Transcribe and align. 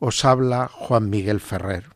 Os 0.00 0.24
habla 0.24 0.68
Juan 0.68 1.10
Miguel 1.10 1.40
Ferrer. 1.40 1.90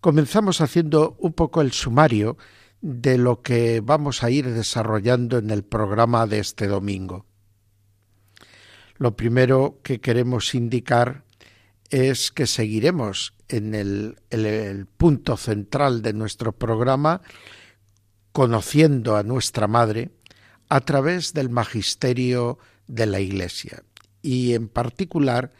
Comenzamos 0.00 0.60
haciendo 0.60 1.16
un 1.18 1.34
poco 1.34 1.60
el 1.60 1.72
sumario 1.72 2.38
de 2.80 3.18
lo 3.18 3.42
que 3.42 3.80
vamos 3.80 4.22
a 4.22 4.30
ir 4.30 4.48
desarrollando 4.48 5.36
en 5.38 5.50
el 5.50 5.62
programa 5.62 6.26
de 6.26 6.38
este 6.38 6.66
domingo. 6.66 7.26
Lo 8.96 9.16
primero 9.16 9.80
que 9.82 10.00
queremos 10.00 10.54
indicar 10.54 11.24
es 11.90 12.30
que 12.30 12.46
seguiremos 12.46 13.34
en 13.48 13.74
el, 13.74 14.16
el, 14.30 14.86
punto 14.86 15.36
central 15.36 16.02
de 16.02 16.12
nuestro 16.12 16.52
programa 16.52 17.20
conociendo 18.32 19.16
a 19.16 19.22
nuestra 19.22 19.66
Madre 19.66 20.10
a 20.68 20.80
través 20.80 21.34
del 21.34 21.50
magisterio 21.50 22.58
de 22.86 23.06
la 23.06 23.20
Iglesia. 23.20 23.82
Y 24.22 24.54
en 24.54 24.68
particular 24.68 25.52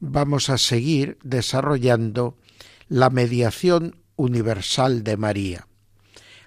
vamos 0.00 0.50
a 0.50 0.58
seguir 0.58 1.18
desarrollando 1.22 2.36
la 2.88 3.10
mediación 3.10 3.96
universal 4.16 5.04
de 5.04 5.16
María. 5.16 5.66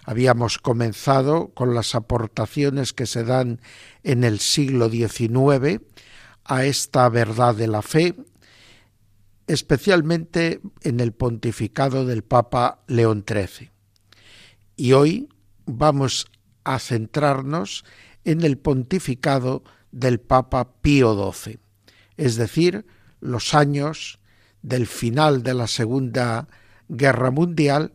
Habíamos 0.05 0.57
comenzado 0.57 1.53
con 1.53 1.73
las 1.73 1.95
aportaciones 1.95 2.91
que 2.91 3.05
se 3.05 3.23
dan 3.23 3.61
en 4.03 4.23
el 4.23 4.39
siglo 4.39 4.89
XIX 4.89 5.81
a 6.43 6.65
esta 6.65 7.07
verdad 7.07 7.55
de 7.55 7.67
la 7.67 7.81
fe, 7.81 8.15
especialmente 9.47 10.59
en 10.81 10.99
el 10.99 11.13
pontificado 11.13 12.05
del 12.05 12.23
Papa 12.23 12.83
León 12.87 13.23
XIII. 13.25 13.71
Y 14.75 14.91
hoy 14.91 15.29
vamos 15.65 16.27
a 16.65 16.79
centrarnos 16.79 17.85
en 18.25 18.41
el 18.43 18.57
pontificado 18.57 19.63
del 19.91 20.19
Papa 20.19 20.73
Pío 20.81 21.31
XII, 21.31 21.59
es 22.17 22.35
decir, 22.35 22.85
los 23.23 23.53
años 23.53 24.19
del 24.61 24.85
final 24.85 25.43
de 25.43 25.53
la 25.53 25.67
Segunda 25.67 26.47
Guerra 26.89 27.31
Mundial 27.31 27.93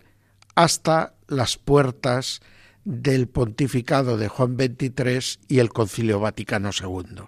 hasta 0.54 1.14
las 1.28 1.58
puertas 1.58 2.40
del 2.84 3.28
pontificado 3.28 4.16
de 4.16 4.28
Juan 4.28 4.56
XXIII 4.56 5.44
y 5.46 5.58
el 5.58 5.68
Concilio 5.68 6.18
Vaticano 6.18 6.70
II. 6.72 7.24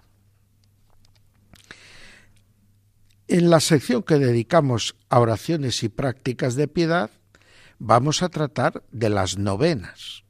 En 3.28 3.51
la 3.51 3.61
sección 3.61 4.03
que 4.03 4.19
dedicamos 4.19 4.97
a 5.11 5.21
oraciones 5.21 5.83
y 5.83 5.91
prácticas 5.91 6.55
de 6.56 6.69
piedad, 6.69 7.11
vamos 7.78 8.23
a 8.23 8.31
tratar 8.31 8.83
de 8.91 9.11
las 9.11 9.37
novenas. 9.37 10.25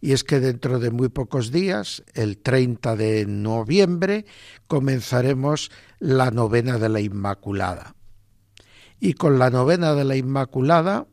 Y 0.00 0.12
es 0.12 0.22
que 0.22 0.40
dentro 0.40 0.78
de 0.78 0.90
muy 0.90 1.08
pocos 1.08 1.50
días, 1.50 2.04
el 2.14 2.38
30 2.38 2.96
de 2.96 3.26
noviembre, 3.26 4.26
comenzaremos 4.66 5.70
la 5.98 6.30
novena 6.30 6.78
de 6.78 6.88
la 6.88 7.00
Inmaculada 7.00 7.96
y 9.00 9.14
con 9.14 9.38
la 9.38 9.50
novena 9.50 9.94
de 9.94 10.04
la 10.04 10.16
Inmaculada 10.16 11.06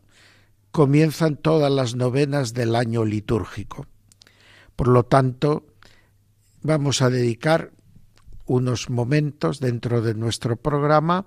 comienzan 0.72 1.38
todas 1.38 1.72
las 1.72 1.96
novenas 1.96 2.54
del 2.54 2.76
año 2.76 3.06
litúrgico. 3.06 3.88
Por 4.76 4.88
lo 4.88 5.04
tanto, 5.04 5.68
vamos 6.62 7.02
a 7.02 7.10
dedicar 7.10 7.72
unos 8.46 8.90
momentos 8.90 9.60
dentro 9.60 10.02
de 10.02 10.14
nuestro 10.14 10.58
programa 10.58 11.26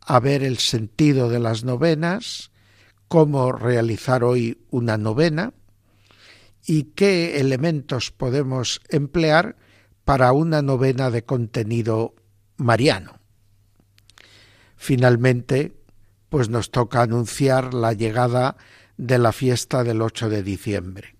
a 0.00 0.18
ver 0.18 0.42
el 0.42 0.58
sentido 0.58 1.28
de 1.28 1.38
las 1.38 1.62
novenas, 1.62 2.50
cómo 3.06 3.52
realizar 3.52 4.24
hoy 4.24 4.64
una 4.70 4.98
novena 4.98 5.52
y 6.70 6.84
qué 6.84 7.40
elementos 7.40 8.12
podemos 8.12 8.80
emplear 8.90 9.56
para 10.04 10.30
una 10.30 10.62
novena 10.62 11.10
de 11.10 11.24
contenido 11.24 12.14
mariano. 12.58 13.18
Finalmente, 14.76 15.74
pues 16.28 16.48
nos 16.48 16.70
toca 16.70 17.02
anunciar 17.02 17.74
la 17.74 17.92
llegada 17.92 18.56
de 18.96 19.18
la 19.18 19.32
fiesta 19.32 19.82
del 19.82 20.00
8 20.00 20.28
de 20.28 20.44
diciembre. 20.44 21.16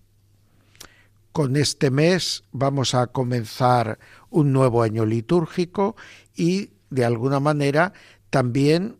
Con 1.33 1.57
este 1.57 1.91
mes 1.91 2.45
vamos 2.53 2.95
a 2.95 3.07
comenzar 3.07 3.99
un 4.29 4.53
nuevo 4.53 4.83
año 4.83 5.05
litúrgico 5.05 5.97
y 6.33 6.69
de 6.89 7.03
alguna 7.03 7.41
manera 7.41 7.91
también 8.29 8.99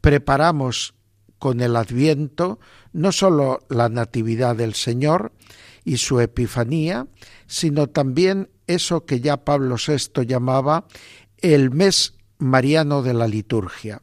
preparamos 0.00 0.94
con 1.40 1.60
el 1.60 1.74
adviento 1.74 2.60
no 2.92 3.12
sólo 3.12 3.60
la 3.68 3.88
natividad 3.88 4.56
del 4.56 4.74
Señor 4.74 5.32
y 5.84 5.98
su 5.98 6.20
epifanía, 6.20 7.06
sino 7.46 7.86
también 7.88 8.50
eso 8.66 9.04
que 9.04 9.20
ya 9.20 9.44
Pablo 9.44 9.76
VI 9.76 10.26
llamaba 10.26 10.86
el 11.38 11.70
mes 11.70 12.14
mariano 12.38 13.02
de 13.02 13.14
la 13.14 13.26
liturgia 13.26 14.02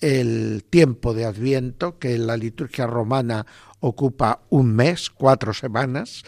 el 0.00 0.64
tiempo 0.68 1.14
de 1.14 1.26
Adviento, 1.26 1.98
que 1.98 2.14
en 2.14 2.26
la 2.26 2.36
liturgia 2.36 2.86
romana 2.86 3.46
ocupa 3.80 4.42
un 4.48 4.74
mes, 4.74 5.10
cuatro 5.10 5.52
semanas, 5.54 6.22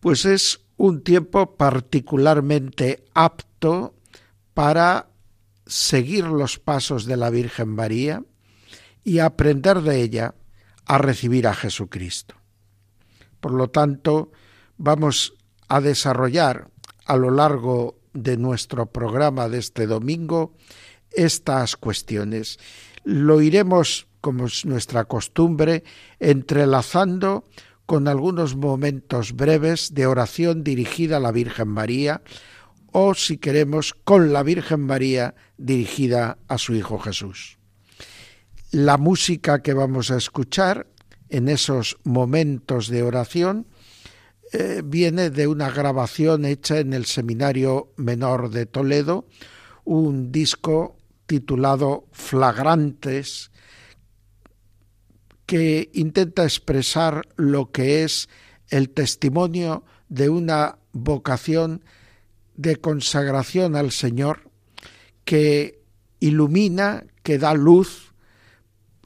pues 0.00 0.24
es 0.24 0.60
un 0.76 1.02
tiempo 1.02 1.56
particularmente 1.56 3.04
apto 3.14 3.94
para 4.54 5.08
seguir 5.66 6.24
los 6.26 6.58
pasos 6.58 7.04
de 7.06 7.16
la 7.16 7.30
Virgen 7.30 7.68
María 7.68 8.22
y 9.02 9.18
aprender 9.18 9.82
de 9.82 10.00
ella 10.00 10.34
a 10.86 10.98
recibir 10.98 11.46
a 11.46 11.54
Jesucristo. 11.54 12.34
Por 13.40 13.52
lo 13.52 13.68
tanto, 13.68 14.32
vamos 14.76 15.34
a 15.68 15.80
desarrollar 15.80 16.68
a 17.04 17.16
lo 17.16 17.30
largo 17.30 17.98
de 18.12 18.36
nuestro 18.36 18.86
programa 18.86 19.48
de 19.48 19.58
este 19.58 19.86
domingo 19.86 20.54
estas 21.10 21.76
cuestiones. 21.76 22.58
Lo 23.04 23.40
iremos, 23.40 24.06
como 24.20 24.46
es 24.46 24.64
nuestra 24.64 25.04
costumbre, 25.04 25.84
entrelazando 26.18 27.44
con 27.86 28.08
algunos 28.08 28.56
momentos 28.56 29.34
breves 29.34 29.94
de 29.94 30.06
oración 30.06 30.64
dirigida 30.64 31.18
a 31.18 31.20
la 31.20 31.32
Virgen 31.32 31.68
María 31.68 32.22
o, 32.92 33.14
si 33.14 33.38
queremos, 33.38 33.94
con 34.04 34.32
la 34.32 34.42
Virgen 34.42 34.80
María 34.80 35.34
dirigida 35.58 36.38
a 36.48 36.58
su 36.58 36.74
Hijo 36.74 36.98
Jesús. 36.98 37.58
La 38.74 38.98
música 38.98 39.62
que 39.62 39.72
vamos 39.72 40.10
a 40.10 40.16
escuchar 40.16 40.88
en 41.28 41.48
esos 41.48 41.96
momentos 42.02 42.88
de 42.88 43.04
oración 43.04 43.68
eh, 44.52 44.82
viene 44.84 45.30
de 45.30 45.46
una 45.46 45.70
grabación 45.70 46.44
hecha 46.44 46.80
en 46.80 46.92
el 46.92 47.04
Seminario 47.04 47.92
Menor 47.96 48.50
de 48.50 48.66
Toledo, 48.66 49.28
un 49.84 50.32
disco 50.32 50.96
titulado 51.26 52.08
Flagrantes, 52.10 53.52
que 55.46 55.88
intenta 55.92 56.42
expresar 56.42 57.28
lo 57.36 57.70
que 57.70 58.02
es 58.02 58.28
el 58.70 58.90
testimonio 58.90 59.84
de 60.08 60.30
una 60.30 60.78
vocación 60.90 61.84
de 62.56 62.74
consagración 62.74 63.76
al 63.76 63.92
Señor 63.92 64.50
que 65.24 65.80
ilumina, 66.18 67.04
que 67.22 67.38
da 67.38 67.54
luz 67.54 68.03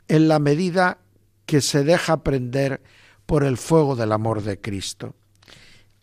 en 0.08 0.28
la 0.28 0.38
medida 0.38 0.98
que 1.46 1.60
se 1.60 1.84
deja 1.84 2.22
prender 2.22 2.82
por 3.26 3.44
el 3.44 3.56
fuego 3.56 3.94
del 3.94 4.12
amor 4.12 4.42
de 4.42 4.60
Cristo. 4.60 5.14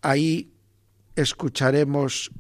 Ahí 0.02 0.54
escucharemos 1.16 2.31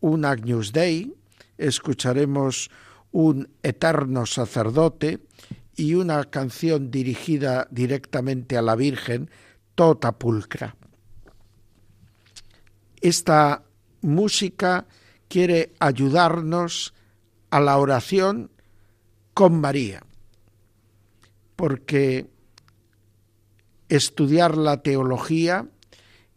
un 0.00 0.24
Agnus 0.24 0.72
Dei, 0.72 1.14
escucharemos 1.58 2.70
un 3.10 3.48
eterno 3.62 4.26
sacerdote 4.26 5.20
y 5.74 5.94
una 5.94 6.24
canción 6.24 6.90
dirigida 6.90 7.66
directamente 7.70 8.56
a 8.56 8.62
la 8.62 8.76
Virgen, 8.76 9.30
Tota 9.74 10.12
Pulcra. 10.18 10.76
Esta 13.00 13.62
música 14.00 14.86
quiere 15.28 15.74
ayudarnos 15.78 16.94
a 17.50 17.60
la 17.60 17.78
oración 17.78 18.50
con 19.34 19.60
María, 19.60 20.02
porque 21.56 22.26
estudiar 23.88 24.56
la 24.56 24.82
teología 24.82 25.68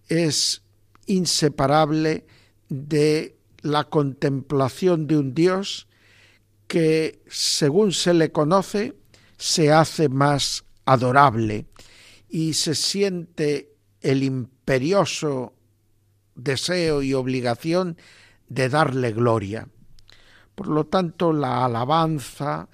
es 0.07 0.63
inseparable 1.06 2.25
de 2.69 3.38
la 3.62 3.83
contemplación 3.83 5.07
de 5.07 5.18
un 5.18 5.33
Dios 5.33 5.88
que 6.68 7.21
según 7.27 7.92
se 7.92 8.13
le 8.13 8.31
conoce 8.31 8.95
se 9.38 9.71
hace 9.71 10.10
más 10.10 10.66
adorable 10.86 11.66
y 12.30 12.54
se 12.54 12.75
siente 12.75 13.74
el 14.01 14.24
imperioso 14.24 15.54
deseo 16.36 17.01
y 17.01 17.13
obligación 17.13 17.98
de 18.48 18.69
darle 18.69 19.12
gloria. 19.12 19.68
Por 20.56 20.68
lo 20.68 20.86
tanto, 20.86 21.33
la 21.33 21.66
alabanza, 21.66 22.69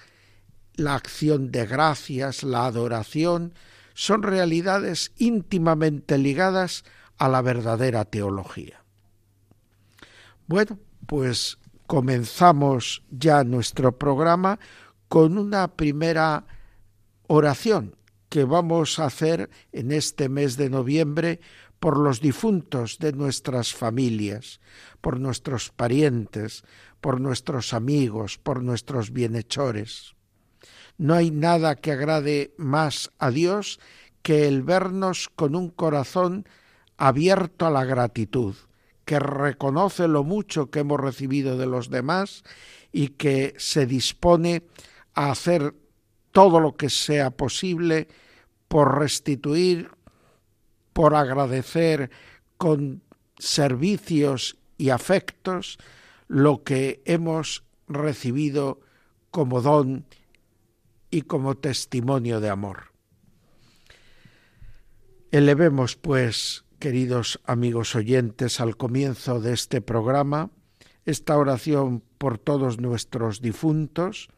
la 0.78 0.96
acción 0.96 1.52
de 1.52 1.66
gracias, 1.66 2.44
la 2.44 2.66
adoración, 2.66 3.54
son 3.94 4.24
realidades 4.24 5.12
íntimamente 5.18 6.18
ligadas 6.18 6.84
a 7.18 7.30
la 7.30 7.42
verdadera 7.42 8.06
teología. 8.06 8.84
Bueno, 10.48 10.80
pues 11.06 11.58
comenzamos 11.88 13.04
ya 13.10 13.44
nuestro 13.44 13.98
programa 13.98 14.60
con 15.08 15.38
una 15.38 15.70
primera 15.76 16.46
oración 17.28 17.96
que 18.30 18.44
vamos 18.44 19.00
a 19.00 19.06
hacer 19.06 19.50
en 19.72 19.92
este 19.92 20.30
mes 20.30 20.58
de 20.58 20.70
noviembre 20.70 21.40
por 21.80 21.98
los 21.98 22.20
difuntos 22.20 22.98
de 23.00 23.14
nuestras 23.14 23.74
familias, 23.74 24.60
por 25.02 25.20
nuestros 25.20 25.70
parientes, 25.70 26.64
por 27.00 27.22
nuestros 27.22 27.74
amigos, 27.74 28.38
por 28.38 28.64
nuestros 28.64 29.12
bienhechores. 29.12 30.16
No 30.98 31.14
hay 31.14 31.32
nada 31.32 31.76
que 31.76 31.92
agrade 31.92 32.54
más 32.58 33.12
a 33.20 33.32
Dios 33.32 33.80
que 34.22 34.48
el 34.48 34.64
vernos 34.64 35.30
con 35.36 35.56
un 35.56 35.70
corazón 35.70 36.48
abierto 36.98 37.66
a 37.66 37.72
la 37.72 37.84
gratitud, 37.84 38.56
que 39.04 39.20
reconoce 39.20 40.08
lo 40.08 40.24
mucho 40.24 40.72
que 40.72 40.80
hemos 40.80 41.00
recibido 41.00 41.58
de 41.58 41.68
los 41.68 41.90
demás 41.90 42.44
y 42.92 43.10
que 43.10 43.54
se 43.58 43.86
dispone 43.86 44.64
a 45.14 45.32
hacer 45.32 45.76
todo 46.32 46.60
lo 46.60 46.76
que 46.76 46.90
sea 46.90 47.32
posible 47.32 48.08
por 48.68 48.98
restituir, 48.98 49.92
por 50.94 51.14
agradecer 51.14 52.10
con 52.58 53.04
servicios 53.38 54.58
y 54.78 54.90
afectos 54.90 55.78
lo 56.28 56.64
que 56.64 57.02
hemos 57.06 57.64
recibido 57.88 58.80
como 59.30 59.62
don 59.62 60.06
y 61.10 61.24
como 61.24 61.56
testimonio 61.56 62.40
de 62.40 62.50
amor. 62.50 62.92
Elevemos, 65.32 65.96
pues, 65.96 66.66
queridos 66.80 67.42
amigos 67.46 67.96
oyentes, 67.96 68.60
al 68.60 68.78
comienzo 68.78 69.42
de 69.42 69.54
este 69.54 69.82
programa, 69.82 70.52
esta 71.06 71.38
oración 71.38 72.04
por 72.18 72.38
todos 72.38 72.80
nuestros 72.80 73.42
difuntos, 73.42 74.30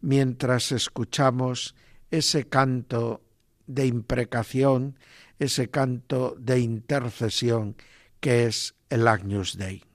mientras 0.00 0.72
escuchamos 0.72 1.74
ese 2.10 2.48
canto 2.48 3.22
de 3.66 3.86
imprecación, 3.86 4.98
ese 5.38 5.70
canto 5.70 6.36
de 6.38 6.60
intercesión 6.60 7.76
que 8.20 8.46
es 8.46 8.74
el 8.90 9.08
Agnus 9.08 9.56
Dei. 9.56 9.85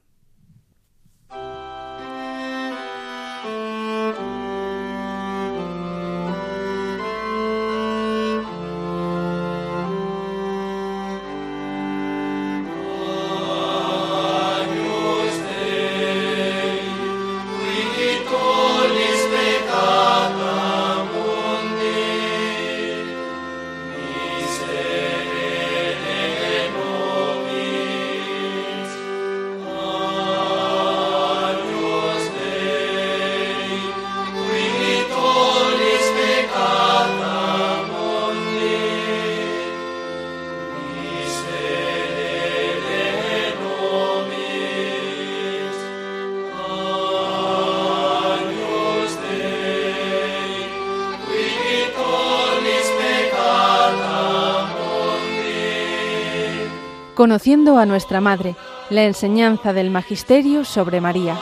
Conociendo 57.32 57.78
a 57.78 57.86
nuestra 57.86 58.20
Madre, 58.20 58.58
la 58.90 59.06
enseñanza 59.06 59.72
del 59.72 59.90
Magisterio 59.90 60.66
sobre 60.66 61.00
María. 61.00 61.40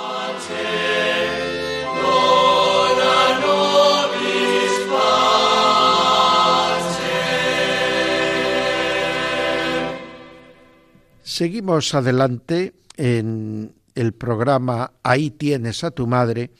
Seguimos 11.23 11.95
adelante 11.95 12.75
en 12.95 13.73
el 13.95 14.13
programa 14.13 14.91
Ahí 15.01 15.31
tienes 15.31 15.83
a 15.83 15.89
tu 15.89 16.05
madre, 16.05 16.51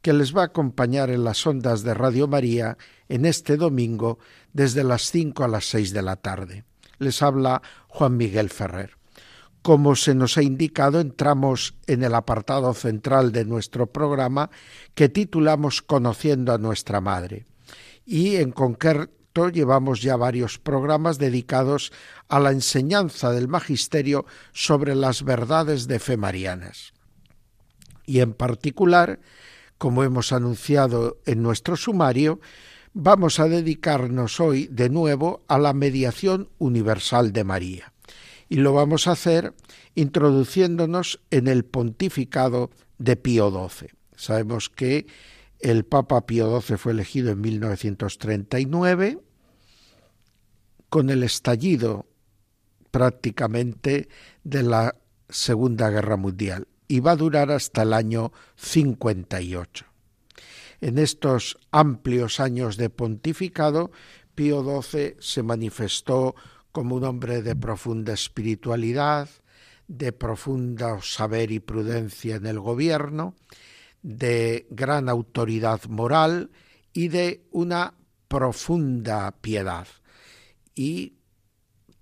que 0.00 0.14
les 0.14 0.34
va 0.34 0.40
a 0.40 0.46
acompañar 0.46 1.10
en 1.10 1.24
las 1.24 1.46
ondas 1.46 1.82
de 1.82 1.92
Radio 1.92 2.26
María 2.26 2.78
en 3.10 3.26
este 3.26 3.58
domingo 3.58 4.18
desde 4.54 4.82
las 4.82 5.10
5 5.10 5.44
a 5.44 5.48
las 5.48 5.66
6 5.66 5.92
de 5.92 6.00
la 6.00 6.16
tarde 6.16 6.64
les 6.98 7.22
habla 7.22 7.62
Juan 7.88 8.16
Miguel 8.16 8.50
Ferrer. 8.50 8.98
Como 9.62 9.96
se 9.96 10.14
nos 10.14 10.38
ha 10.38 10.42
indicado, 10.42 11.00
entramos 11.00 11.74
en 11.86 12.02
el 12.02 12.14
apartado 12.14 12.72
central 12.74 13.32
de 13.32 13.44
nuestro 13.44 13.86
programa 13.88 14.50
que 14.94 15.08
titulamos 15.08 15.82
Conociendo 15.82 16.52
a 16.52 16.58
nuestra 16.58 17.00
Madre. 17.00 17.46
Y 18.06 18.36
en 18.36 18.52
concreto 18.52 19.48
llevamos 19.50 20.00
ya 20.00 20.16
varios 20.16 20.58
programas 20.58 21.18
dedicados 21.18 21.92
a 22.28 22.40
la 22.40 22.52
enseñanza 22.52 23.30
del 23.30 23.48
Magisterio 23.48 24.26
sobre 24.52 24.94
las 24.94 25.22
verdades 25.22 25.86
de 25.86 25.98
fe 25.98 26.16
marianas. 26.16 26.94
Y 28.06 28.20
en 28.20 28.32
particular, 28.32 29.20
como 29.76 30.02
hemos 30.02 30.32
anunciado 30.32 31.18
en 31.26 31.42
nuestro 31.42 31.76
sumario, 31.76 32.40
vamos 32.92 33.40
a 33.40 33.48
dedicarnos 33.48 34.40
hoy 34.40 34.66
de 34.68 34.88
nuevo 34.90 35.44
a 35.48 35.58
la 35.58 35.72
mediación 35.72 36.48
universal 36.58 37.32
de 37.32 37.44
María. 37.44 37.92
Y 38.48 38.56
lo 38.56 38.72
vamos 38.72 39.06
a 39.06 39.12
hacer 39.12 39.54
introduciéndonos 39.94 41.20
en 41.30 41.48
el 41.48 41.64
pontificado 41.64 42.70
de 42.98 43.16
Pío 43.16 43.50
XII. 43.50 43.90
Sabemos 44.16 44.68
que 44.68 45.06
el 45.60 45.84
Papa 45.84 46.26
Pío 46.26 46.60
XII 46.60 46.76
fue 46.76 46.92
elegido 46.92 47.30
en 47.30 47.40
1939 47.40 49.18
con 50.88 51.10
el 51.10 51.22
estallido 51.22 52.06
prácticamente 52.90 54.08
de 54.44 54.62
la 54.62 54.94
Segunda 55.28 55.90
Guerra 55.90 56.16
Mundial 56.16 56.68
y 56.86 57.00
va 57.00 57.12
a 57.12 57.16
durar 57.16 57.50
hasta 57.50 57.82
el 57.82 57.92
año 57.92 58.32
58. 58.56 59.87
En 60.80 60.98
estos 60.98 61.58
amplios 61.70 62.40
años 62.40 62.76
de 62.76 62.90
pontificado, 62.90 63.90
Pío 64.34 64.62
XII 64.82 65.16
se 65.18 65.42
manifestó 65.42 66.36
como 66.70 66.94
un 66.94 67.04
hombre 67.04 67.42
de 67.42 67.56
profunda 67.56 68.12
espiritualidad, 68.12 69.28
de 69.88 70.12
profunda 70.12 71.00
saber 71.02 71.50
y 71.50 71.58
prudencia 71.58 72.36
en 72.36 72.46
el 72.46 72.60
gobierno, 72.60 73.34
de 74.02 74.66
gran 74.70 75.08
autoridad 75.08 75.82
moral 75.88 76.50
y 76.92 77.08
de 77.08 77.42
una 77.50 77.94
profunda 78.28 79.32
piedad. 79.40 79.88
Y 80.74 81.14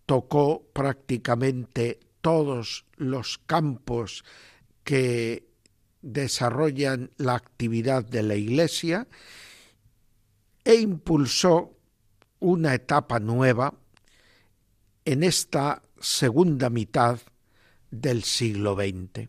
tocó 0.04 0.68
prácticamente 0.72 2.00
todos 2.20 2.84
los 2.96 3.38
campos 3.38 4.24
que 4.84 5.48
desarrollan 6.02 7.10
la 7.16 7.34
actividad 7.34 8.04
de 8.04 8.22
la 8.22 8.34
Iglesia 8.34 9.08
e 10.64 10.74
impulsó 10.74 11.76
una 12.38 12.74
etapa 12.74 13.18
nueva 13.18 13.74
en 15.04 15.22
esta 15.22 15.82
segunda 16.00 16.70
mitad 16.70 17.20
del 17.90 18.24
siglo 18.24 18.74
XX. 18.74 19.28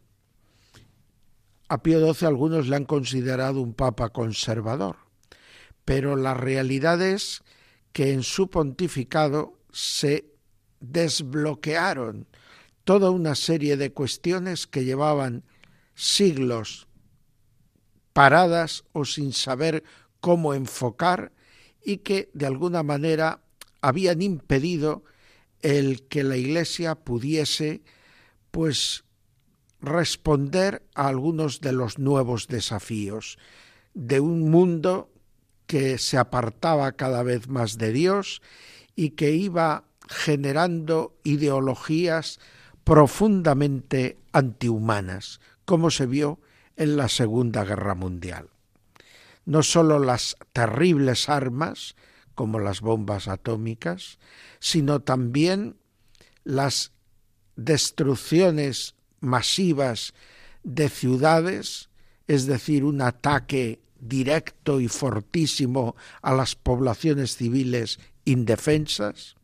A 1.70 1.84
Pío 1.84 2.14
XII 2.14 2.28
algunos 2.28 2.68
le 2.68 2.76
han 2.76 2.86
considerado 2.86 3.62
un 3.62 3.74
papa 3.74 4.10
conservador, 4.10 4.98
pero 5.86 6.16
la 6.16 6.34
realidad 6.34 7.02
es 7.02 7.44
que 7.92 8.14
en 8.14 8.24
su 8.24 8.50
pontificado 8.50 9.60
se 9.72 10.34
desbloquearon 10.80 12.28
toda 12.84 13.12
una 13.12 13.36
serie 13.36 13.76
de 13.76 13.92
cuestiones 13.92 14.66
que 14.66 14.86
llevaban 14.86 15.44
siglos 15.98 16.88
paradas 18.14 18.84
o 18.94 19.04
sin 19.04 19.34
saber 19.34 19.84
cómo 20.22 20.54
enfocar 20.54 21.34
y 21.84 21.98
que 21.98 22.30
de 22.34 22.46
alguna 22.46 22.84
manera 22.84 23.42
habían 23.82 24.22
impedido 24.22 25.04
el 25.62 26.08
que 26.08 26.24
la 26.24 26.38
Iglesia 26.38 26.94
pudiese 26.94 27.82
pues 28.52 29.06
responder 29.82 30.84
a 30.94 31.08
algunos 31.08 31.62
de 31.62 31.72
los 31.72 31.98
nuevos 31.98 32.48
desafíos 32.48 33.40
de 33.96 34.20
un 34.20 34.52
mundo 34.52 35.10
que 35.66 35.98
se 35.98 36.18
apartaba 36.18 36.92
cada 36.92 37.24
vez 37.24 37.48
más 37.48 37.80
de 37.80 37.92
Dios 37.92 38.44
y 38.96 39.12
que 39.12 39.32
iba 39.32 39.86
generando 40.08 41.18
ideologías 41.24 42.40
profundamente 42.84 44.18
antihumanas, 44.32 45.42
como 45.68 45.92
se 45.92 46.06
vio 46.06 46.40
en 46.78 46.96
la 46.96 47.10
Segunda 47.10 47.66
Guerra 47.66 47.94
Mundial. 47.94 48.50
No 49.44 49.64
sólo 49.64 50.00
las 50.00 50.38
terribles 50.54 51.28
armas, 51.28 51.98
como 52.36 52.58
las 52.58 52.80
bombas 52.80 53.28
atómicas, 53.28 54.18
sino 54.60 55.02
también 55.02 55.76
las 56.46 56.94
destrucciones 57.58 58.96
masivas 59.20 60.14
de 60.64 60.88
ciudades, 60.88 61.90
es 62.28 62.46
decir, 62.46 62.86
un 62.86 63.02
ataque 63.02 63.82
directo 64.00 64.80
y 64.80 64.88
fortísimo 64.88 65.98
a 66.22 66.34
las 66.34 66.56
poblaciones 66.56 67.36
civiles 67.36 68.00
indefensas, 68.24 69.36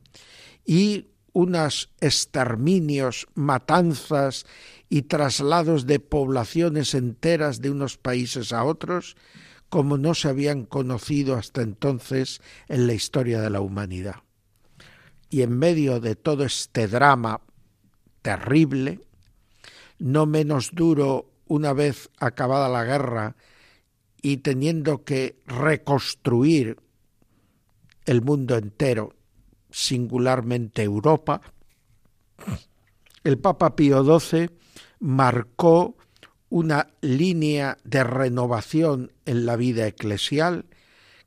y 0.66 1.08
unos 1.34 1.90
exterminios, 2.00 3.28
matanzas 3.34 4.46
y 4.94 5.02
traslados 5.02 5.88
de 5.88 6.00
poblaciones 6.00 6.94
enteras 6.94 7.62
de 7.62 7.72
unos 7.72 7.98
países 7.98 8.54
a 8.54 8.64
otros, 8.64 9.18
como 9.70 9.98
no 9.98 10.14
se 10.14 10.30
habían 10.30 10.66
conocido 10.66 11.36
hasta 11.36 11.64
entonces 11.64 12.44
en 12.68 12.86
la 12.86 12.94
historia 12.94 13.42
de 13.42 13.50
la 13.50 13.60
humanidad. 13.60 14.18
Y 15.32 15.42
en 15.42 15.58
medio 15.58 16.00
de 16.00 16.16
todo 16.16 16.44
este 16.44 16.88
drama 16.88 17.42
terrible, 18.22 19.00
no 19.98 20.28
menos 20.28 20.70
duro 20.76 21.32
una 21.48 21.74
vez 21.74 22.12
acabada 22.20 22.70
la 22.70 22.84
guerra 22.84 23.36
y 24.22 24.38
teniendo 24.38 25.04
que 25.04 25.42
reconstruir 25.48 26.78
el 28.06 28.22
mundo 28.22 28.56
entero, 28.58 29.16
singularmente 29.72 30.84
Europa, 30.84 31.42
el 33.24 33.40
Papa 33.40 33.76
Pío 33.76 34.20
XII 34.20 34.62
marcó 35.04 35.98
una 36.48 36.88
línea 37.02 37.78
de 37.84 38.06
renovación 38.06 39.12
en 39.26 39.46
la 39.46 39.58
vida 39.58 39.86
eclesial 39.86 40.66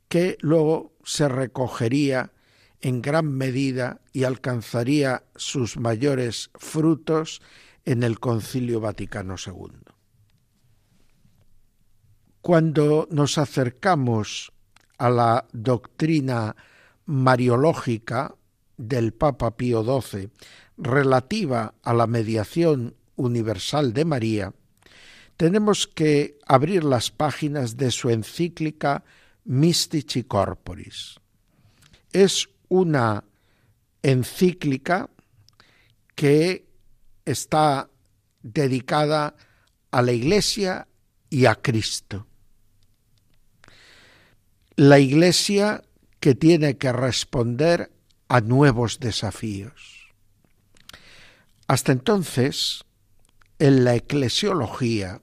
que 0.08 0.38
luego 0.40 0.94
se 1.04 1.28
recogería 1.28 2.32
en 2.80 3.02
gran 3.02 3.30
medida 3.30 4.00
y 4.14 4.24
alcanzaría 4.24 5.24
sus 5.34 5.76
mayores 5.76 6.48
frutos 6.54 7.42
en 7.84 8.02
el 8.02 8.18
Concilio 8.18 8.80
Vaticano 8.80 9.34
II. 9.44 9.76
Cuando 12.40 13.08
nos 13.10 13.36
acercamos 13.36 14.52
a 14.96 15.10
la 15.10 15.46
doctrina 15.52 16.56
mariológica 17.04 18.36
del 18.78 19.12
Papa 19.12 19.58
Pío 19.58 19.84
XII 19.84 20.30
relativa 20.78 21.74
a 21.82 21.92
la 21.92 22.06
mediación 22.06 22.95
universal 23.16 23.92
de 23.92 24.04
María, 24.04 24.52
tenemos 25.36 25.86
que 25.86 26.38
abrir 26.46 26.84
las 26.84 27.10
páginas 27.10 27.76
de 27.76 27.90
su 27.90 28.10
encíclica 28.10 29.04
Mystici 29.44 30.22
Corporis. 30.22 31.16
Es 32.12 32.48
una 32.68 33.24
encíclica 34.02 35.10
que 36.14 36.66
está 37.24 37.90
dedicada 38.42 39.36
a 39.90 40.02
la 40.02 40.12
Iglesia 40.12 40.88
y 41.28 41.46
a 41.46 41.56
Cristo. 41.56 42.26
La 44.76 44.98
Iglesia 44.98 45.82
que 46.20 46.34
tiene 46.34 46.76
que 46.76 46.92
responder 46.92 47.92
a 48.28 48.40
nuevos 48.40 49.00
desafíos. 49.00 50.12
Hasta 51.68 51.92
entonces, 51.92 52.85
en 53.58 53.84
la 53.84 53.94
eclesiología 53.94 55.20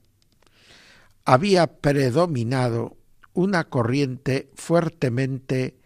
había 1.25 1.67
predominado 1.67 2.97
una 3.33 3.65
corriente 3.69 4.49
fuertemente 4.55 5.77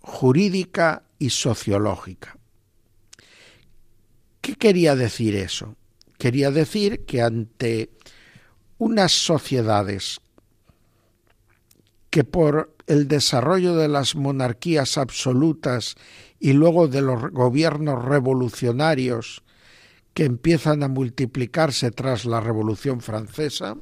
jurídica 0.00 1.04
y 1.18 1.30
sociológica. 1.30 2.38
¿Qué 4.40 4.54
quería 4.54 4.96
decir 4.96 5.36
eso? 5.36 5.76
Quería 6.16 6.50
decir 6.50 7.04
que 7.04 7.22
ante 7.22 7.90
unas 8.78 9.12
sociedades 9.12 10.20
que 12.10 12.24
por 12.24 12.74
el 12.86 13.06
desarrollo 13.06 13.76
de 13.76 13.88
las 13.88 14.16
monarquías 14.16 14.96
absolutas 14.96 15.96
y 16.40 16.54
luego 16.54 16.88
de 16.88 17.02
los 17.02 17.30
gobiernos 17.30 18.04
revolucionarios 18.04 19.42
que 20.18 20.24
empiezan 20.24 20.82
a 20.82 20.88
multiplicarse 20.88 21.92
tras 21.92 22.24
la 22.24 22.40
Revolución 22.40 23.00
Francesa, 23.00 23.76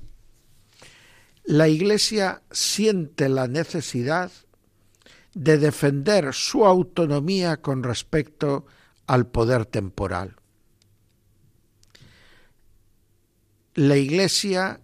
la 1.45 1.67
Iglesia 1.67 2.43
siente 2.51 3.31
la 3.31 3.49
necesidad 3.49 4.31
de 5.33 5.57
defender 5.57 6.35
su 6.35 6.67
autonomía 6.67 7.63
con 7.63 7.83
respecto 7.83 8.67
al 9.07 9.29
poder 9.29 9.65
temporal. 9.65 10.37
La 13.73 13.97
Iglesia 13.97 14.83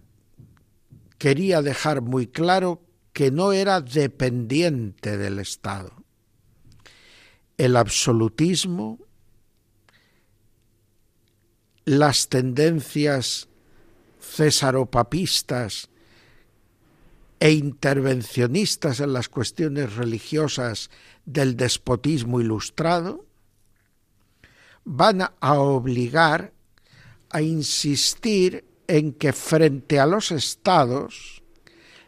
quería 1.19 1.61
dejar 1.61 2.01
muy 2.01 2.25
claro 2.25 2.81
que 3.13 3.29
no 3.29 3.51
era 3.53 3.79
dependiente 3.79 5.17
del 5.19 5.37
Estado. 5.37 6.03
El 7.59 7.75
absolutismo, 7.75 8.97
las 11.85 12.29
tendencias 12.29 13.47
cesaropapistas 14.19 15.89
e 17.39 17.51
intervencionistas 17.51 19.01
en 19.01 19.11
las 19.13 19.27
cuestiones 19.27 19.95
religiosas 19.95 20.89
del 21.25 21.57
despotismo 21.57 22.39
ilustrado, 22.39 23.25
van 24.85 25.21
a 25.21 25.53
obligar 25.53 26.53
a 27.29 27.41
insistir 27.41 28.65
en 28.87 29.13
que 29.13 29.33
frente 29.33 29.99
a 29.99 30.05
los 30.05 30.31
estados 30.31 31.43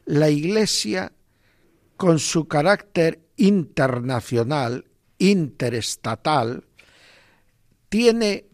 la 0.05 0.29
Iglesia, 0.29 1.11
con 1.97 2.19
su 2.19 2.47
carácter 2.47 3.21
internacional, 3.37 4.85
interestatal, 5.17 6.65
tiene 7.89 8.45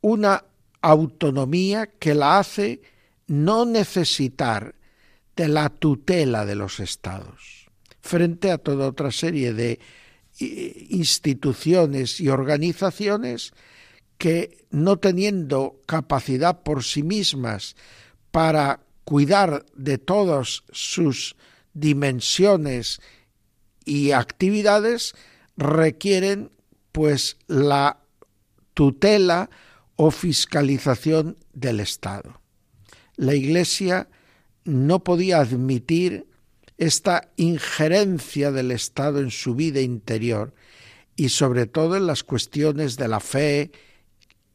una 0.00 0.44
autonomía 0.80 1.86
que 1.86 2.14
la 2.14 2.38
hace 2.38 2.80
no 3.26 3.64
necesitar 3.64 4.74
de 5.34 5.48
la 5.48 5.68
tutela 5.68 6.46
de 6.46 6.54
los 6.54 6.80
estados, 6.80 7.68
frente 8.00 8.50
a 8.50 8.58
toda 8.58 8.88
otra 8.88 9.10
serie 9.10 9.52
de 9.52 9.80
instituciones 10.38 12.20
y 12.20 12.28
organizaciones 12.28 13.52
que, 14.18 14.64
no 14.70 14.98
teniendo 14.98 15.82
capacidad 15.86 16.62
por 16.62 16.84
sí 16.84 17.02
mismas 17.02 17.76
para 18.30 18.80
cuidar 19.04 19.64
de 19.74 19.98
todas 19.98 20.64
sus 20.72 21.36
dimensiones 21.74 23.00
y 23.84 24.12
actividades 24.12 25.14
requieren 25.56 26.50
pues 26.92 27.36
la 27.46 27.98
tutela 28.74 29.48
o 29.96 30.10
fiscalización 30.10 31.36
del 31.52 31.80
Estado. 31.80 32.40
La 33.16 33.34
Iglesia 33.34 34.08
no 34.64 35.02
podía 35.02 35.38
admitir 35.40 36.26
esta 36.78 37.30
injerencia 37.36 38.52
del 38.52 38.70
Estado 38.70 39.20
en 39.20 39.30
su 39.30 39.54
vida 39.54 39.80
interior 39.80 40.54
y 41.16 41.30
sobre 41.30 41.66
todo 41.66 41.96
en 41.96 42.06
las 42.06 42.22
cuestiones 42.22 42.96
de 42.96 43.08
la 43.08 43.20
fe, 43.20 43.72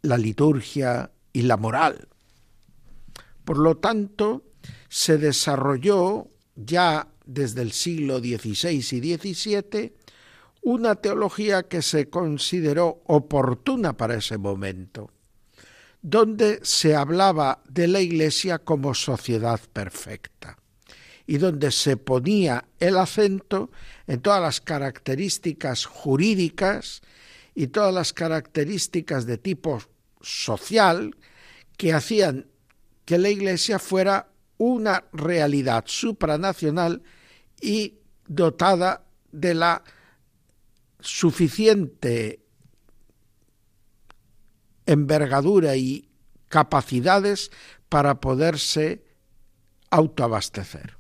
la 0.04 0.18
liturgia 0.18 1.12
y 1.34 1.42
la 1.42 1.58
moral. 1.58 2.08
Por 3.44 3.58
lo 3.58 3.78
tanto, 3.78 4.44
se 4.88 5.18
desarrolló 5.18 6.28
ya 6.56 7.08
desde 7.26 7.62
el 7.64 7.72
siglo 7.72 8.20
XVI 8.20 8.70
y 8.70 9.18
XVII 9.18 9.94
una 10.64 10.96
teología 10.96 11.64
que 11.64 11.82
se 11.82 12.10
consideró 12.10 13.02
oportuna 13.08 13.98
para 13.98 14.16
ese 14.16 14.38
momento, 14.38 15.10
donde 16.02 16.60
se 16.64 16.96
hablaba 16.96 17.62
de 17.70 17.88
la 17.88 18.00
Iglesia 18.00 18.60
como 18.60 18.94
sociedad 18.94 19.60
perfecta 19.72 20.58
y 21.28 21.38
donde 21.38 21.72
se 21.72 21.98
ponía 21.98 22.66
el 22.80 22.98
acento 22.98 23.72
en 24.08 24.22
todas 24.22 24.42
las 24.42 24.62
características 24.62 25.86
jurídicas 25.86 27.02
y 27.54 27.68
todas 27.68 27.94
las 27.94 28.14
características 28.14 29.26
de 29.26 29.38
tipo 29.38 29.82
social 30.22 31.16
que 31.78 31.94
hacían 31.94 32.48
que 33.06 33.18
la 33.18 33.30
Iglesia 33.30 33.78
fuera 33.78 34.30
una 34.58 35.06
realidad 35.14 35.84
supranacional 35.88 37.02
y 37.60 37.96
dotada 38.28 39.06
de 39.32 39.54
la 39.54 39.84
suficiente 41.00 42.42
envergadura 44.92 45.76
y 45.76 46.10
capacidades 46.48 47.52
para 47.90 48.20
poderse 48.20 49.04
autoabastecer. 49.90 50.98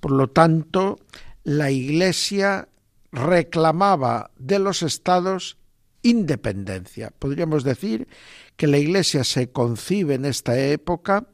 Por 0.00 0.12
lo 0.12 0.28
tanto, 0.28 0.98
la 1.44 1.70
Iglesia 1.70 2.68
reclamaba 3.10 4.30
de 4.38 4.58
los 4.58 4.82
estados 4.82 5.58
independencia. 6.02 7.12
Podríamos 7.18 7.64
decir 7.64 8.08
que 8.56 8.66
la 8.66 8.78
Iglesia 8.78 9.24
se 9.24 9.50
concibe 9.50 10.14
en 10.14 10.24
esta 10.24 10.58
época 10.58 11.26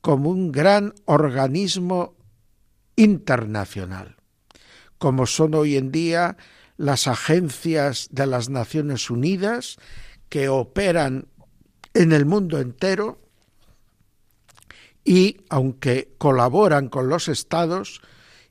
como 0.00 0.30
un 0.30 0.52
gran 0.52 0.94
organismo 1.04 2.16
internacional, 2.96 4.16
como 4.98 5.26
son 5.26 5.54
hoy 5.54 5.76
en 5.76 5.90
día 5.92 6.36
las 6.76 7.08
agencias 7.08 8.08
de 8.10 8.26
las 8.26 8.48
Naciones 8.48 9.10
Unidas 9.10 9.76
que 10.28 10.48
operan 10.48 11.26
en 11.96 12.12
el 12.12 12.26
mundo 12.26 12.60
entero 12.60 13.18
y 15.02 15.38
aunque 15.48 16.14
colaboran 16.18 16.88
con 16.88 17.08
los 17.08 17.28
estados 17.28 18.02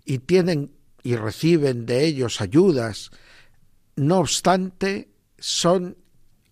y 0.04 0.20
tienen 0.20 0.72
y 1.04 1.16
reciben 1.16 1.86
de 1.86 2.06
ellos 2.06 2.42
ayudas, 2.42 3.12
no 3.96 4.18
obstante 4.18 5.10
son 5.38 5.98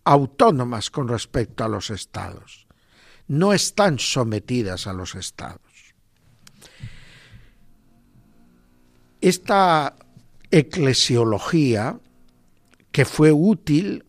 autónomas 0.03 0.91
con 0.91 1.07
respecto 1.07 1.63
a 1.63 1.67
los 1.67 1.89
estados, 1.89 2.67
no 3.27 3.53
están 3.53 3.97
sometidas 3.97 4.85
a 4.85 4.93
los 4.93 5.15
estados. 5.15 5.61
Esta 9.19 9.95
eclesiología 10.51 11.99
que 12.91 13.05
fue 13.05 13.31
útil 13.31 14.05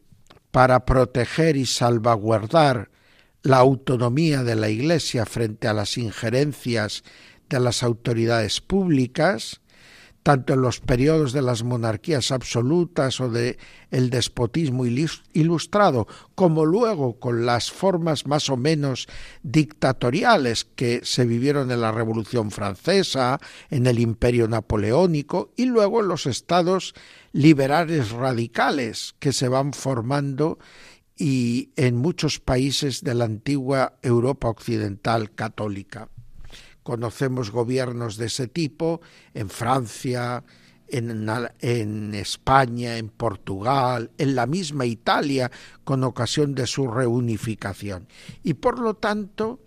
para 0.55 0.85
proteger 0.85 1.57
y 1.57 1.67
salvaguardar 1.67 2.89
la 3.43 3.57
autonomía 3.57 4.45
de 4.45 4.55
la 4.55 4.69
Iglesia 4.69 5.27
frente 5.27 5.67
a 5.67 5.73
las 5.73 5.99
injerencias 5.99 7.03
de 7.49 7.59
las 7.59 7.83
autoridades 7.83 8.61
públicas, 8.61 9.63
tanto 10.25 10.55
en 10.55 10.63
los 10.63 10.81
periodos 10.81 11.35
de 11.35 11.43
las 11.43 11.63
monarquías 11.63 12.33
absolutas 12.33 13.21
o 13.21 13.29
de 13.29 13.59
el 13.91 14.09
despotismo 14.09 14.87
ilustrado, 14.87 16.09
como 16.35 16.65
luego 16.65 17.21
con 17.21 17.45
las 17.45 17.71
formas 17.71 18.27
más 18.27 18.49
o 18.49 18.57
menos 18.57 19.07
dictatoriales 19.43 20.65
que 20.65 21.03
se 21.05 21.27
vivieron 21.27 21.71
en 21.71 21.83
la 21.83 21.93
Revolución 21.93 22.51
Francesa, 22.51 23.39
en 23.71 23.87
el 23.87 23.99
Imperio 23.99 24.49
Napoleónico 24.49 25.53
y 25.57 25.67
luego 25.67 26.01
en 26.01 26.09
los 26.09 26.25
estados 26.25 26.95
liberales 27.33 28.11
radicales 28.11 29.15
que 29.19 29.35
se 29.35 29.49
van 29.49 29.75
formando 29.75 30.59
y 31.19 31.69
en 31.77 31.97
muchos 31.97 32.41
países 32.41 33.05
de 33.05 33.15
la 33.15 33.27
antigua 33.27 33.99
Europa 34.01 34.49
occidental 34.49 35.35
católica. 35.35 36.09
Conocemos 36.85 37.51
gobiernos 37.51 38.17
de 38.17 38.27
ese 38.27 38.47
tipo 38.47 39.01
en 39.33 39.51
Francia, 39.51 40.45
en, 40.87 42.15
España, 42.15 42.99
en 42.99 43.09
Portugal, 43.09 44.11
en 44.19 44.35
la 44.35 44.47
misma 44.47 44.85
Italia, 44.85 45.51
con 45.83 46.05
ocasión 46.05 46.55
de 46.55 46.67
su 46.67 46.87
reunificación. 46.87 48.07
Y 48.43 48.55
por 48.55 48.79
lo 48.79 48.95
tanto, 48.95 49.61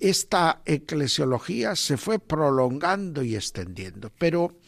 esta 0.00 0.60
eclesiología 0.64 1.76
se 1.76 1.96
fue 1.96 2.18
prolongando 2.18 3.22
y 3.22 3.36
extendiendo. 3.36 4.10
Pero 4.18 4.58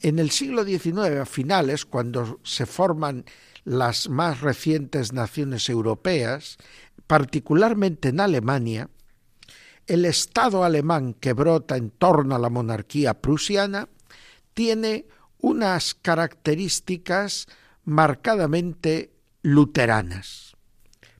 en 0.00 0.18
el 0.18 0.30
siglo 0.30 0.64
XIX, 0.64 1.20
a 1.20 1.24
finales, 1.24 1.86
cuando 1.86 2.40
se 2.42 2.66
forman 2.66 3.24
las 3.64 4.08
más 4.08 4.40
recientes 4.40 5.12
naciones 5.12 5.68
europeas, 5.68 6.58
particularmente 7.06 8.08
en 8.08 8.20
Alemania, 8.20 8.90
el 9.88 10.04
Estado 10.04 10.64
alemán 10.64 11.14
que 11.14 11.32
brota 11.32 11.76
en 11.76 11.90
torno 11.90 12.34
a 12.34 12.38
la 12.38 12.50
monarquía 12.50 13.14
prusiana 13.14 13.88
tiene 14.54 15.06
unas 15.38 15.94
características 15.94 17.46
marcadamente 17.84 19.12
luteranas. 19.42 20.56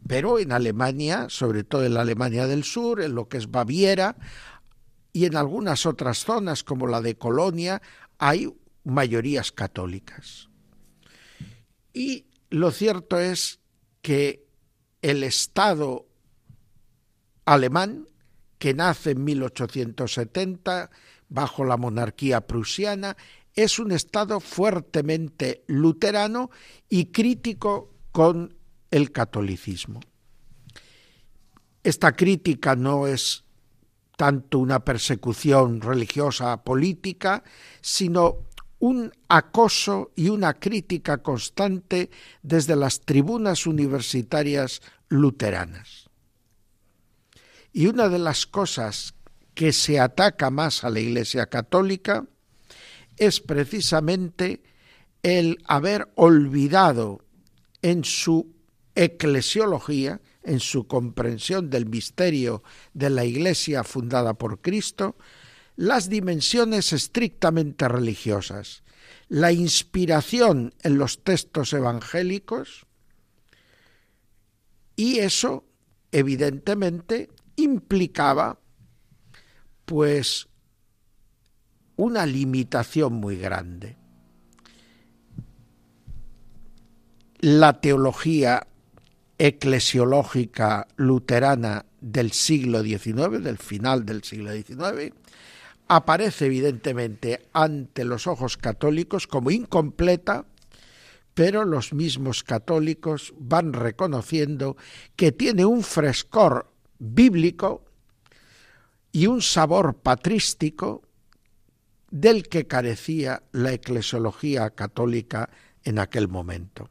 Pero 0.07 0.38
en 0.38 0.52
Alemania, 0.52 1.26
sobre 1.28 1.64
todo 1.64 1.85
en 1.85 1.94
la 1.94 2.02
Alemania 2.02 2.46
del 2.46 2.62
Sur, 2.62 3.00
en 3.00 3.14
lo 3.14 3.28
que 3.28 3.38
es 3.38 3.50
Baviera, 3.50 4.16
y 5.12 5.24
en 5.24 5.37
algunas 5.37 5.87
otras 5.87 6.18
zonas 6.18 6.62
como 6.62 6.87
la 6.87 7.00
de 7.00 7.16
Colonia, 7.16 7.81
hay 8.18 8.52
mayorías 8.85 9.50
católicas. 9.50 10.48
Y 11.92 12.26
lo 12.50 12.70
cierto 12.70 13.18
es 13.18 13.61
que 14.02 14.46
el 15.02 15.24
Estado 15.24 16.07
alemán, 17.44 18.07
que 18.59 18.75
nace 18.75 19.12
en 19.12 19.25
1870 19.25 20.90
bajo 21.29 21.64
la 21.64 21.77
monarquía 21.77 22.40
prusiana, 22.47 23.16
es 23.55 23.79
un 23.79 23.92
Estado 23.92 24.40
fuertemente 24.40 25.64
luterano 25.66 26.51
y 26.88 27.07
crítico 27.07 27.94
con 28.12 28.55
el 28.90 29.12
catolicismo. 29.12 30.01
Esta 31.83 32.12
crítica 32.12 32.77
no 32.77 33.07
es 33.07 33.44
tanto 34.16 34.59
una 34.59 34.85
persecución 34.85 35.81
religiosa 35.81 36.62
política, 36.62 37.44
sino 37.81 38.49
un 38.81 39.12
acoso 39.29 40.12
y 40.14 40.29
una 40.29 40.55
crítica 40.55 41.18
constante 41.18 42.11
desde 42.42 42.77
las 42.77 43.01
tribunas 43.01 43.66
universitarias 43.66 44.83
luteranas. 45.09 46.08
Y 47.72 47.87
una 47.87 48.09
de 48.09 48.18
las 48.18 48.46
cosas 48.46 49.14
que 49.54 49.72
se 49.72 50.00
ataca 50.00 50.50
más 50.50 50.85
a 50.85 50.90
la 50.90 51.00
Iglesia 51.00 51.46
Católica 51.46 52.26
es 53.16 53.40
precisamente 53.40 54.62
el 55.22 55.59
haber 55.66 56.11
olvidado 56.14 57.24
en 57.83 58.04
su 58.04 58.54
eclesiología, 58.94 60.20
en 60.42 60.61
su 60.61 60.87
comprensión 60.87 61.70
del 61.70 61.87
misterio 61.87 62.62
de 62.94 63.11
la 63.11 63.24
Iglesia 63.24 63.85
fundada 63.85 64.35
por 64.35 64.61
Cristo, 64.61 65.16
las 65.76 66.09
dimensiones 66.09 66.92
estrictamente 66.92 67.87
religiosas, 67.87 68.83
la 69.28 69.52
inspiración 69.52 70.74
en 70.83 70.98
los 70.98 71.22
textos 71.22 71.72
evangélicos 71.72 72.87
y 74.96 75.18
eso 75.18 75.64
evidentemente 76.11 77.28
implicaba 77.59 78.59
pues 79.85 80.49
una 81.97 82.27
limitación 82.27 83.14
muy 83.14 83.37
grande. 83.37 83.97
La 87.40 87.81
teología 87.81 88.66
eclesiológica 89.38 90.87
luterana 90.97 91.87
del 92.01 92.33
siglo 92.33 92.83
XIX, 92.83 93.42
del 93.42 93.59
final 93.59 94.05
del 94.05 94.23
siglo 94.25 94.53
XIX, 94.53 95.14
aparece 95.88 96.47
evidentemente 96.47 97.49
ante 97.53 98.05
los 98.05 98.27
ojos 98.27 98.57
católicos 98.57 99.27
como 99.27 99.51
incompleta, 99.51 100.47
pero 101.35 101.64
los 101.64 101.92
mismos 101.92 102.42
católicos 102.44 103.33
van 103.38 103.73
reconociendo 103.73 104.77
que 105.16 105.33
tiene 105.33 105.64
un 105.64 105.83
frescor 105.83 106.73
bíblico 106.98 107.84
y 109.12 109.26
un 109.26 109.42
sabor 109.42 109.96
patrístico 109.96 111.02
del 112.11 112.48
que 112.48 112.66
carecía 112.66 113.42
la 113.52 113.72
eclesiología 113.72 114.70
católica 114.70 115.50
en 115.84 115.98
aquel 115.98 116.28
momento. 116.28 116.90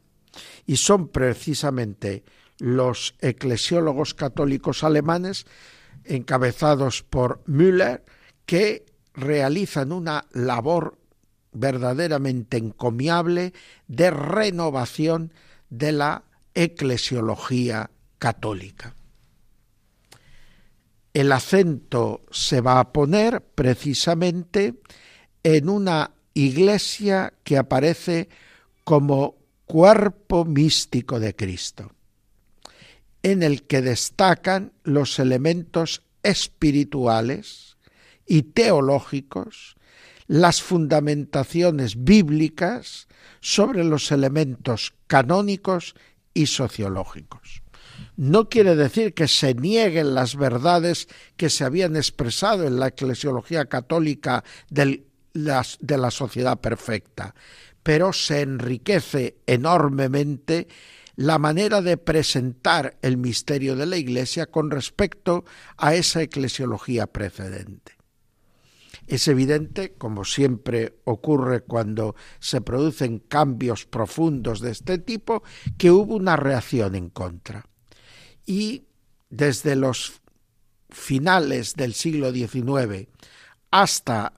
Y 0.65 0.77
son 0.77 1.07
precisamente 1.07 2.23
los 2.59 3.15
eclesiólogos 3.19 4.13
católicos 4.13 4.83
alemanes, 4.83 5.45
encabezados 6.03 7.03
por 7.03 7.41
Müller, 7.45 8.03
que 8.45 8.85
realizan 9.13 9.91
una 9.91 10.25
labor 10.31 10.97
verdaderamente 11.51 12.57
encomiable 12.57 13.53
de 13.87 14.11
renovación 14.11 15.33
de 15.69 15.91
la 15.91 16.23
eclesiología 16.53 17.89
católica. 18.19 18.95
El 21.17 21.31
acento 21.31 22.21
se 22.29 22.61
va 22.61 22.79
a 22.79 22.93
poner 22.93 23.41
precisamente 23.41 24.75
en 25.41 25.67
una 25.67 26.11
iglesia 26.35 27.33
que 27.43 27.57
aparece 27.57 28.29
como 28.83 29.35
cuerpo 29.65 30.45
místico 30.45 31.19
de 31.19 31.35
Cristo, 31.35 31.91
en 33.23 33.41
el 33.41 33.63
que 33.63 33.81
destacan 33.81 34.73
los 34.83 35.17
elementos 35.17 36.03
espirituales 36.21 37.77
y 38.27 38.43
teológicos, 38.43 39.75
las 40.27 40.61
fundamentaciones 40.61 42.03
bíblicas 42.03 43.07
sobre 43.39 43.83
los 43.83 44.11
elementos 44.11 44.93
canónicos 45.07 45.95
y 46.35 46.45
sociológicos. 46.45 47.63
No 48.17 48.49
quiere 48.49 48.75
decir 48.75 49.13
que 49.13 49.27
se 49.27 49.53
nieguen 49.53 50.15
las 50.15 50.35
verdades 50.35 51.07
que 51.37 51.51
se 51.51 51.63
habían 51.63 51.95
expresado 51.95 52.65
en 52.65 52.79
la 52.79 52.87
eclesiología 52.87 53.65
católica 53.65 54.43
de 54.69 55.03
la 55.33 56.11
sociedad 56.11 56.59
perfecta, 56.59 57.35
pero 57.83 58.11
se 58.11 58.41
enriquece 58.41 59.37
enormemente 59.45 60.67
la 61.15 61.37
manera 61.37 61.83
de 61.83 61.97
presentar 61.97 62.97
el 63.03 63.17
misterio 63.17 63.75
de 63.75 63.85
la 63.85 63.97
Iglesia 63.97 64.47
con 64.47 64.71
respecto 64.71 65.45
a 65.77 65.93
esa 65.93 66.23
eclesiología 66.23 67.05
precedente. 67.05 67.93
Es 69.05 69.27
evidente, 69.27 69.93
como 69.93 70.25
siempre 70.25 70.99
ocurre 71.05 71.61
cuando 71.61 72.15
se 72.39 72.61
producen 72.61 73.19
cambios 73.19 73.85
profundos 73.85 74.59
de 74.59 74.71
este 74.71 74.97
tipo, 74.97 75.43
que 75.77 75.91
hubo 75.91 76.15
una 76.15 76.35
reacción 76.35 76.95
en 76.95 77.09
contra. 77.09 77.63
Y 78.47 78.85
desde 79.29 79.75
los 79.75 80.21
finales 80.89 81.75
del 81.75 81.93
siglo 81.93 82.31
XIX 82.31 83.07
hasta 83.69 84.33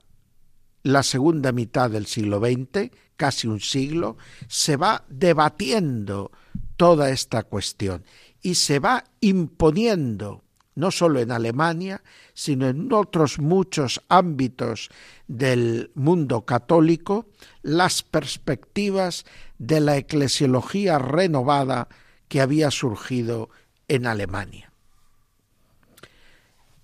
la 0.82 1.02
segunda 1.02 1.52
mitad 1.52 1.90
del 1.90 2.06
siglo 2.06 2.40
XX, 2.40 2.90
casi 3.16 3.46
un 3.46 3.60
siglo, 3.60 4.16
se 4.48 4.76
va 4.76 5.04
debatiendo 5.08 6.32
toda 6.76 7.10
esta 7.10 7.44
cuestión 7.44 8.04
y 8.42 8.56
se 8.56 8.78
va 8.78 9.04
imponiendo 9.20 10.42
no 10.74 10.90
solo 10.90 11.20
en 11.20 11.30
Alemania, 11.30 12.02
sino 12.32 12.66
en 12.68 12.92
otros 12.92 13.38
muchos 13.38 14.00
ámbitos 14.08 14.88
del 15.28 15.90
mundo 15.94 16.46
católico, 16.46 17.26
las 17.62 18.02
perspectivas 18.02 19.26
de 19.58 19.80
la 19.80 19.96
eclesiología 19.98 20.98
renovada 20.98 21.88
que 22.28 22.40
había 22.40 22.70
surgido 22.70 23.50
en 23.90 24.06
Alemania. 24.06 24.72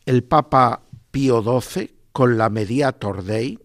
El 0.05 0.25
Papa 0.25 0.83
Pío 1.12 1.40
XII, 1.40 1.95
con 2.11 2.37
la 2.37 2.51
Mediator 2.51 3.23
Dei, 3.23 3.59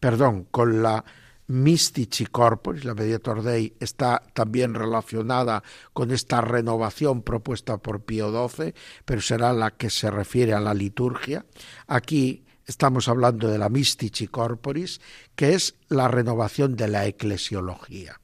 perdón, 0.00 0.48
con 0.50 0.82
la 0.82 1.04
Mystici 1.46 2.26
Corporis, 2.26 2.84
la 2.84 2.94
Mediator 2.94 3.42
Dei, 3.42 3.76
está 3.78 4.20
también 4.34 4.74
relacionada 4.74 5.62
con 5.92 6.10
esta 6.10 6.40
renovación 6.40 7.22
propuesta 7.22 7.78
por 7.78 8.02
Pío 8.02 8.48
XII, 8.48 8.74
pero 9.04 9.20
será 9.20 9.52
la 9.52 9.70
que 9.70 9.88
se 9.88 10.10
refiere 10.10 10.54
a 10.54 10.60
la 10.60 10.74
liturgia. 10.74 11.46
Aquí 11.86 12.44
estamos 12.66 13.06
hablando 13.06 13.48
de 13.48 13.58
la 13.58 13.68
Mystici 13.68 14.26
Corporis, 14.26 15.00
que 15.36 15.54
es 15.54 15.76
la 15.88 16.08
renovación 16.08 16.74
de 16.74 16.88
la 16.88 17.06
eclesiología. 17.06 18.20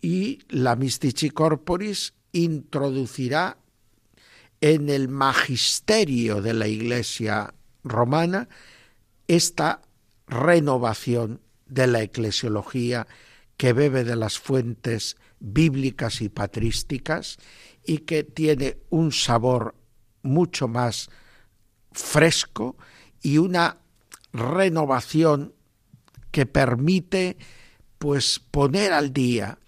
Y 0.00 0.40
la 0.48 0.74
Mystici 0.74 1.30
Corporis 1.30 2.15
introducirá 2.36 3.56
en 4.60 4.88
el 4.88 5.08
magisterio 5.08 6.42
de 6.42 6.54
la 6.54 6.68
Iglesia 6.68 7.54
romana 7.82 8.48
esta 9.26 9.82
renovación 10.26 11.40
de 11.66 11.86
la 11.86 12.02
eclesiología 12.02 13.06
que 13.56 13.72
bebe 13.72 14.04
de 14.04 14.16
las 14.16 14.38
fuentes 14.38 15.16
bíblicas 15.40 16.20
y 16.20 16.28
patrísticas 16.28 17.38
y 17.84 17.98
que 17.98 18.22
tiene 18.22 18.78
un 18.90 19.12
sabor 19.12 19.74
mucho 20.22 20.68
más 20.68 21.08
fresco 21.92 22.76
y 23.22 23.38
una 23.38 23.78
renovación 24.32 25.54
que 26.30 26.44
permite 26.44 27.38
pues 27.98 28.40
poner 28.50 28.92
al 28.92 29.12
día 29.12 29.58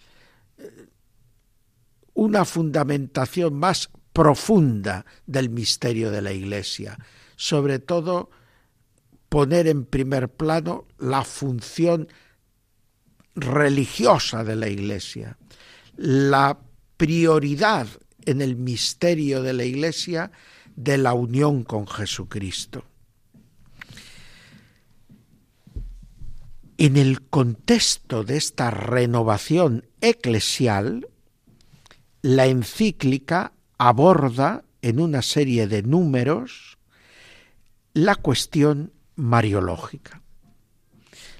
una 2.19 2.45
fundamentación 2.45 3.55
más 3.55 3.91
profunda 4.13 5.07
del 5.25 5.51
misterio 5.51 6.11
de 6.11 6.21
la 6.21 6.33
Iglesia, 6.33 6.99
sobre 7.37 7.79
todo 7.79 8.29
poner 9.29 9.69
en 9.69 9.85
primer 9.85 10.29
plano 10.29 10.89
la 10.99 11.23
función 11.23 12.09
religiosa 13.37 14.43
de 14.43 14.57
la 14.57 14.69
Iglesia, 14.69 15.39
la 15.97 16.59
prioridad 16.97 17.87
en 18.27 18.43
el 18.43 18.57
misterio 18.57 19.41
de 19.45 19.53
la 19.53 19.63
Iglesia 19.63 20.33
de 20.75 20.99
la 20.99 21.15
unión 21.15 21.63
con 21.63 21.87
Jesucristo. 21.87 22.85
En 26.79 26.97
el 26.97 27.23
contexto 27.23 28.25
de 28.25 28.39
esta 28.39 28.73
renovación 28.73 29.87
eclesial, 30.01 31.07
la 32.23 32.47
encíclica 32.47 33.53
aborda 33.79 34.65
en 34.83 35.01
una 35.01 35.23
serie 35.23 35.67
de 35.67 35.83
números 35.83 36.79
la 37.93 38.15
cuestión 38.15 38.93
mariológica. 39.17 40.23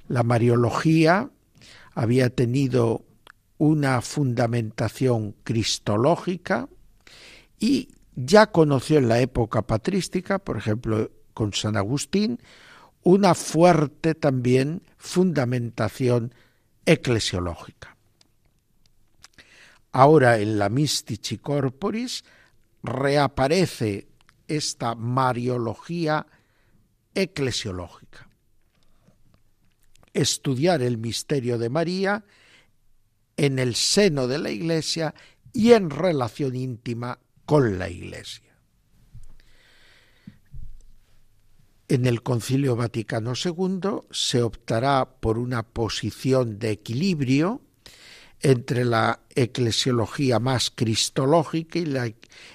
La 0.09 0.23
mariología 0.23 1.31
había 1.95 2.31
tenido 2.31 3.05
una 3.59 4.01
fundamentación 4.01 5.35
cristológica 5.45 6.69
y 7.59 7.89
ya 8.15 8.51
conoció 8.51 8.99
en 8.99 9.09
la 9.09 9.21
época 9.21 9.63
patrística, 9.63 10.39
por 10.39 10.57
ejemplo, 10.57 11.11
con 11.35 11.53
San 11.53 11.77
Agustín, 11.77 12.41
una 13.03 13.35
fuerte 13.35 14.15
también 14.15 14.83
fundamentación 14.97 16.35
eclesiológica. 16.85 17.98
Ahora 19.93 20.39
en 20.39 20.59
la 20.59 20.69
Mystici 20.69 21.39
Corporis 21.39 22.25
reaparece 22.83 24.09
esta 24.47 24.95
mariología 24.95 26.27
eclesiológica. 27.15 28.29
Estudiar 30.13 30.83
el 30.83 30.99
misterio 30.99 31.59
de 31.59 31.69
María 31.69 32.25
en 33.37 33.59
el 33.59 33.75
seno 33.75 34.27
de 34.27 34.39
la 34.39 34.51
Iglesia 34.51 35.15
y 35.53 35.73
en 35.73 35.91
relación 35.91 36.57
íntima 36.57 37.19
con 37.45 37.79
la 37.79 37.89
Iglesia. 37.89 38.49
En 41.89 42.05
el 42.05 42.23
Concilio 42.23 42.77
Vaticano 42.77 43.33
II 43.33 44.01
se 44.11 44.43
optará 44.43 45.21
por 45.21 45.39
una 45.39 45.63
posición 45.63 46.59
de 46.59 46.73
equilibrio 46.73 47.63
entre 48.41 48.85
la 48.85 49.21
eclesiología 49.35 50.39
más 50.39 50.71
cristológica 50.71 51.79
y 51.79 51.87
la, 51.87 52.13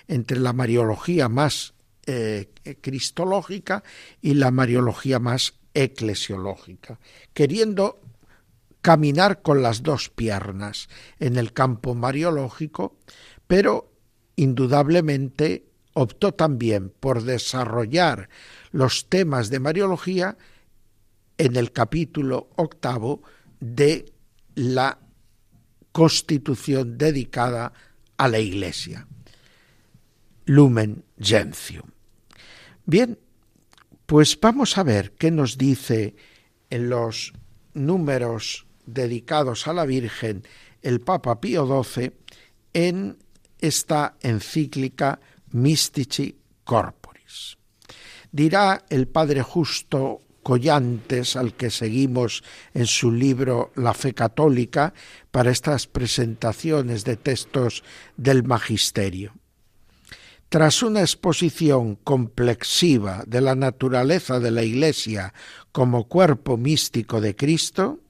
entre 0.08 0.40
la 0.40 0.54
mariología 0.54 1.30
más 1.30 1.74
eh, 2.06 2.50
cristológica 2.82 3.84
y 4.22 4.34
la 4.34 4.52
mariología 4.52 5.20
más 5.20 5.56
eclesiológica, 5.74 7.00
queriendo 7.34 8.02
caminar 8.82 9.42
con 9.42 9.62
las 9.62 9.84
dos 9.84 10.10
piernas 10.10 10.90
en 11.20 11.38
el 11.38 11.54
campo 11.54 11.96
mariológico, 11.96 12.98
pero 13.48 13.92
indudablemente 14.36 15.66
optó 15.94 16.34
también 16.34 16.90
por 16.90 17.24
desarrollar 17.24 18.30
los 18.72 19.08
temas 19.08 19.50
de 19.50 19.60
mariología 19.60 20.38
en 21.38 21.56
el 21.56 21.72
capítulo 21.72 22.50
octavo 22.56 23.22
de 23.60 24.12
la 24.56 25.00
constitución 25.94 26.98
dedicada 26.98 27.72
a 28.18 28.28
la 28.28 28.40
Iglesia. 28.40 29.08
Lumen 30.46 31.06
Gentium. 31.18 31.90
Bien, 32.86 33.18
pues 34.06 34.38
vamos 34.40 34.78
a 34.78 34.84
ver 34.84 35.14
qué 35.14 35.32
nos 35.32 35.58
dice 35.58 36.16
en 36.70 36.90
los 36.90 37.32
números 37.74 38.66
dedicados 38.86 39.68
a 39.68 39.74
la 39.74 39.86
Virgen 39.86 40.44
el 40.82 41.00
Papa 41.00 41.40
Pío 41.40 41.66
XII 41.84 42.12
en 42.74 43.18
esta 43.60 44.18
encíclica 44.22 45.22
Mystici 45.52 46.36
Corporis. 46.66 47.58
Dirá 48.32 48.84
el 48.90 49.08
Padre 49.08 49.42
Justo 49.44 50.20
Collantes, 50.44 51.36
al 51.36 51.56
que 51.56 51.72
seguimos 51.72 52.44
en 52.74 52.86
su 52.86 53.12
libro 53.12 53.72
La 53.76 53.94
Fe 53.94 54.14
Católica, 54.14 54.94
para 55.32 55.50
estas 55.50 55.88
presentaciones 55.88 57.06
de 57.06 57.18
textos 57.18 57.84
del 58.18 58.44
Magisterio. 58.44 59.34
Tras 60.50 60.84
una 60.84 61.02
exposición 61.02 61.96
complexiva 61.96 63.24
de 63.26 63.42
la 63.42 63.56
naturaleza 63.56 64.40
de 64.40 64.52
la 64.52 64.62
Iglesia 64.62 65.34
como 65.72 66.08
cuerpo 66.08 66.58
místico 66.58 67.22
de 67.22 67.36
Cristo, 67.36 68.02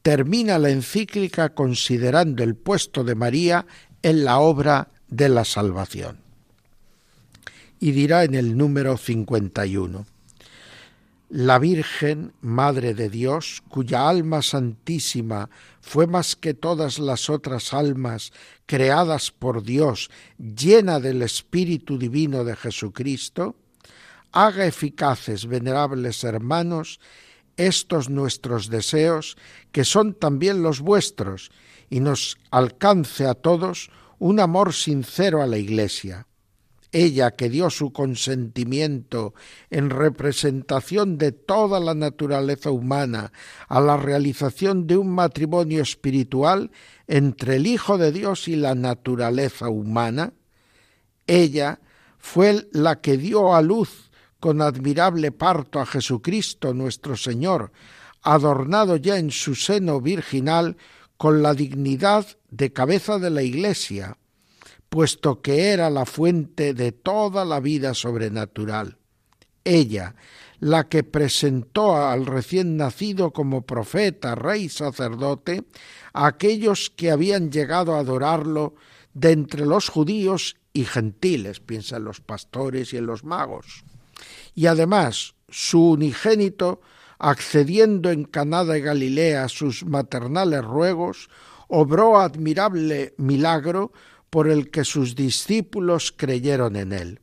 termina 0.00 0.58
la 0.58 0.70
encíclica 0.70 1.54
considerando 1.54 2.42
el 2.42 2.56
puesto 2.56 3.04
de 3.04 3.14
María 3.14 3.66
en 4.02 4.24
la 4.24 4.38
obra 4.38 4.88
de 5.08 5.28
la 5.28 5.44
salvación. 5.44 6.18
Y 7.78 7.92
dirá 7.92 8.24
en 8.24 8.34
el 8.34 8.56
número 8.56 8.96
51, 8.96 10.06
la 11.32 11.58
Virgen, 11.58 12.34
Madre 12.42 12.92
de 12.92 13.08
Dios, 13.08 13.62
cuya 13.70 14.06
alma 14.06 14.42
santísima 14.42 15.48
fue 15.80 16.06
más 16.06 16.36
que 16.36 16.52
todas 16.52 16.98
las 16.98 17.30
otras 17.30 17.72
almas 17.72 18.34
creadas 18.66 19.30
por 19.30 19.62
Dios, 19.62 20.10
llena 20.36 21.00
del 21.00 21.22
Espíritu 21.22 21.96
Divino 21.96 22.44
de 22.44 22.54
Jesucristo, 22.54 23.56
haga 24.30 24.66
eficaces, 24.66 25.46
venerables 25.46 26.22
hermanos, 26.22 27.00
estos 27.56 28.10
nuestros 28.10 28.68
deseos, 28.68 29.38
que 29.72 29.86
son 29.86 30.12
también 30.12 30.62
los 30.62 30.80
vuestros, 30.80 31.50
y 31.88 32.00
nos 32.00 32.36
alcance 32.50 33.24
a 33.24 33.32
todos 33.32 33.90
un 34.18 34.38
amor 34.38 34.74
sincero 34.74 35.40
a 35.40 35.46
la 35.46 35.56
Iglesia. 35.56 36.26
Ella 36.92 37.30
que 37.30 37.48
dio 37.48 37.70
su 37.70 37.90
consentimiento 37.90 39.32
en 39.70 39.88
representación 39.88 41.16
de 41.16 41.32
toda 41.32 41.80
la 41.80 41.94
naturaleza 41.94 42.70
humana 42.70 43.32
a 43.66 43.80
la 43.80 43.96
realización 43.96 44.86
de 44.86 44.98
un 44.98 45.08
matrimonio 45.08 45.80
espiritual 45.80 46.70
entre 47.06 47.56
el 47.56 47.66
Hijo 47.66 47.96
de 47.96 48.12
Dios 48.12 48.46
y 48.46 48.56
la 48.56 48.74
naturaleza 48.74 49.70
humana, 49.70 50.34
ella 51.26 51.80
fue 52.18 52.68
la 52.72 53.00
que 53.00 53.16
dio 53.16 53.54
a 53.54 53.62
luz 53.62 54.10
con 54.38 54.60
admirable 54.60 55.32
parto 55.32 55.80
a 55.80 55.86
Jesucristo 55.86 56.74
nuestro 56.74 57.16
Señor, 57.16 57.72
adornado 58.22 58.96
ya 58.96 59.16
en 59.16 59.30
su 59.30 59.54
seno 59.54 60.00
virginal 60.00 60.76
con 61.16 61.42
la 61.42 61.54
dignidad 61.54 62.26
de 62.50 62.72
cabeza 62.72 63.18
de 63.18 63.30
la 63.30 63.42
Iglesia, 63.42 64.18
puesto 64.92 65.40
que 65.40 65.70
era 65.70 65.90
la 65.90 66.06
fuente 66.06 66.74
de 66.74 66.92
toda 66.92 67.44
la 67.44 67.58
vida 67.58 67.94
sobrenatural. 67.94 68.98
Ella, 69.64 70.14
la 70.60 70.88
que 70.88 71.02
presentó 71.02 71.96
al 71.96 72.26
recién 72.26 72.76
nacido 72.76 73.32
como 73.32 73.62
profeta, 73.62 74.34
rey, 74.34 74.68
sacerdote, 74.68 75.64
a 76.12 76.26
aquellos 76.26 76.90
que 76.90 77.10
habían 77.10 77.50
llegado 77.50 77.96
a 77.96 78.00
adorarlo 78.00 78.74
de 79.14 79.32
entre 79.32 79.66
los 79.66 79.88
judíos 79.88 80.56
y 80.72 80.84
gentiles, 80.84 81.60
piensa 81.60 81.96
en 81.96 82.04
los 82.04 82.20
pastores 82.20 82.92
y 82.92 82.98
en 82.98 83.06
los 83.06 83.24
magos 83.24 83.84
y 84.54 84.66
además 84.66 85.34
su 85.48 85.90
unigénito, 85.90 86.80
accediendo 87.18 88.10
en 88.10 88.24
Caná 88.24 88.64
de 88.64 88.80
Galilea 88.80 89.44
a 89.44 89.48
sus 89.48 89.84
maternales 89.84 90.64
ruegos, 90.64 91.28
obró 91.68 92.18
admirable 92.18 93.14
milagro 93.16 93.92
por 94.32 94.48
el 94.48 94.70
que 94.70 94.82
sus 94.84 95.14
discípulos 95.14 96.10
creyeron 96.16 96.74
en 96.76 96.94
él. 96.94 97.20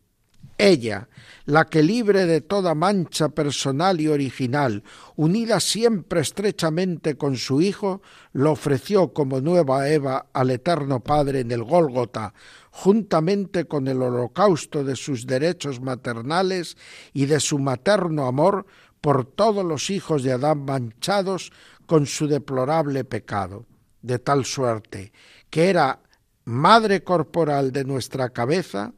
Ella, 0.59 1.09
la 1.45 1.65
que 1.65 1.81
libre 1.81 2.27
de 2.27 2.41
toda 2.41 2.75
mancha 2.75 3.29
personal 3.29 3.99
y 3.99 4.07
original, 4.07 4.83
unida 5.15 5.59
siempre 5.59 6.19
estrechamente 6.19 7.17
con 7.17 7.35
su 7.35 7.61
Hijo, 7.61 8.03
lo 8.31 8.51
ofreció 8.51 9.11
como 9.11 9.41
nueva 9.41 9.89
Eva 9.89 10.27
al 10.33 10.51
Eterno 10.51 10.99
Padre 10.99 11.39
en 11.39 11.51
el 11.51 11.63
Gólgota, 11.63 12.35
juntamente 12.69 13.65
con 13.65 13.87
el 13.87 14.03
holocausto 14.03 14.83
de 14.83 14.95
sus 14.95 15.25
derechos 15.25 15.81
maternales 15.81 16.77
y 17.11 17.25
de 17.25 17.39
su 17.39 17.57
materno 17.57 18.27
amor 18.27 18.67
por 19.01 19.25
todos 19.25 19.65
los 19.65 19.89
hijos 19.89 20.21
de 20.21 20.33
Adán 20.33 20.63
manchados 20.63 21.51
con 21.87 22.05
su 22.05 22.27
deplorable 22.27 23.03
pecado, 23.03 23.65
de 24.03 24.19
tal 24.19 24.45
suerte 24.45 25.11
que 25.49 25.71
era 25.71 26.01
madre 26.49 27.03
corporal 27.03 27.71
de 27.71 27.85
nuestra 27.85 28.29
cabeza, 28.29 28.91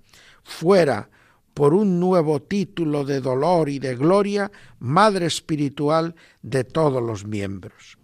fuera 0.43 1.09
por 1.53 1.73
un 1.73 1.99
nuevo 1.99 2.41
título 2.41 3.03
de 3.03 3.19
dolor 3.19 3.67
y 3.67 3.77
de 3.77 3.95
gloria, 3.95 4.51
madre 4.79 5.25
espiritual 5.25 6.15
de 6.41 6.63
todos 6.63 7.03
los 7.03 7.25
miembros. 7.25 7.97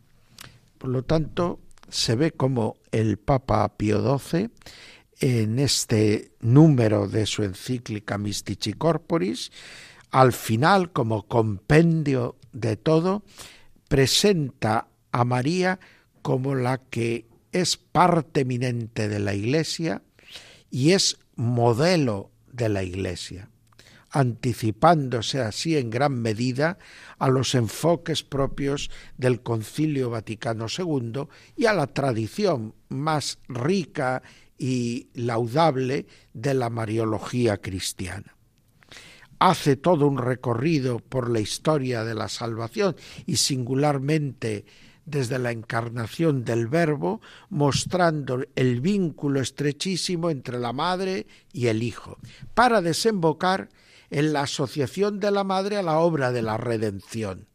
Por 0.77 0.89
lo 0.89 1.03
tanto, 1.03 1.61
se 1.87 2.15
ve 2.15 2.31
como 2.31 2.75
el 2.91 3.17
Papa 3.17 3.67
Pío 3.77 4.19
XII, 4.19 4.49
en 5.19 5.59
este 5.59 6.33
número 6.41 7.07
de 7.07 7.25
su 7.25 7.43
encíclica 7.43 8.17
Mystici 8.17 8.73
Corporis, 8.73 9.51
al 10.11 10.33
final, 10.33 10.91
como 10.91 11.23
compendio 11.23 12.35
de 12.51 12.75
todo, 12.75 13.23
presenta 13.87 14.89
a 15.13 15.23
María 15.23 15.79
como 16.21 16.53
la 16.53 16.77
que 16.77 17.26
es 17.51 17.77
parte 17.77 18.41
eminente 18.41 19.07
de 19.07 19.19
la 19.19 19.33
Iglesia 19.33 20.01
y 20.69 20.91
es 20.91 21.17
modelo 21.35 22.31
de 22.51 22.69
la 22.69 22.83
Iglesia, 22.83 23.49
anticipándose 24.09 25.41
así 25.41 25.77
en 25.77 25.89
gran 25.89 26.21
medida 26.21 26.77
a 27.19 27.29
los 27.29 27.55
enfoques 27.55 28.23
propios 28.23 28.89
del 29.17 29.41
Concilio 29.41 30.09
Vaticano 30.09 30.67
II 30.75 31.27
y 31.55 31.65
a 31.65 31.73
la 31.73 31.87
tradición 31.87 32.73
más 32.89 33.39
rica 33.47 34.23
y 34.57 35.09
laudable 35.13 36.07
de 36.33 36.53
la 36.53 36.69
Mariología 36.69 37.57
cristiana. 37.57 38.35
Hace 39.39 39.75
todo 39.75 40.07
un 40.07 40.17
recorrido 40.17 40.97
por 40.97 41.29
la 41.29 41.39
historia 41.39 42.03
de 42.03 42.15
la 42.15 42.27
salvación 42.27 42.95
y 43.27 43.37
singularmente 43.37 44.65
desde 45.07 45.39
la 45.39 45.51
encarnación 45.51 46.43
del 46.43 46.67
Verbo, 46.67 47.21
mostrando 47.49 48.43
el 48.55 48.81
vínculo 48.81 49.39
estrechísimo 49.39 50.29
entre 50.29 50.59
la 50.59 50.73
Madre 50.73 51.27
y 51.53 51.67
el 51.67 51.81
Hijo, 51.81 52.19
para 52.53 52.81
desembocar 52.81 53.69
en 54.09 54.33
la 54.33 54.41
asociación 54.41 55.21
de 55.21 55.31
la 55.31 55.45
Madre 55.45 55.77
a 55.77 55.81
la 55.81 55.99
obra 55.99 56.33
de 56.33 56.41
la 56.41 56.57
redención, 56.57 57.47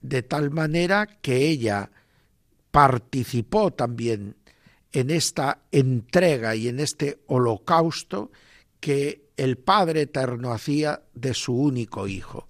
de 0.00 0.22
tal 0.22 0.50
manera 0.50 1.06
que 1.20 1.46
ella 1.46 1.90
participó 2.70 3.72
también 3.72 4.36
en 4.92 5.10
esta 5.10 5.60
entrega 5.72 6.56
y 6.56 6.68
en 6.68 6.80
este 6.80 7.20
holocausto 7.26 8.32
que 8.80 9.28
el 9.36 9.58
Padre 9.58 10.02
Eterno 10.02 10.52
hacía 10.52 11.02
de 11.12 11.34
su 11.34 11.54
único 11.54 12.08
Hijo. 12.08 12.48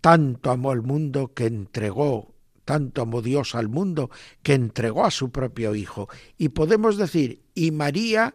Tanto 0.00 0.50
amó 0.50 0.72
el 0.72 0.82
mundo 0.82 1.34
que 1.34 1.44
entregó 1.44 2.35
tanto 2.66 3.00
amó 3.00 3.22
Dios 3.22 3.54
al 3.54 3.68
mundo 3.68 4.10
que 4.42 4.52
entregó 4.52 5.06
a 5.06 5.10
su 5.10 5.30
propio 5.30 5.74
Hijo. 5.74 6.08
Y 6.36 6.50
podemos 6.50 6.98
decir, 6.98 7.40
y 7.54 7.70
María, 7.70 8.34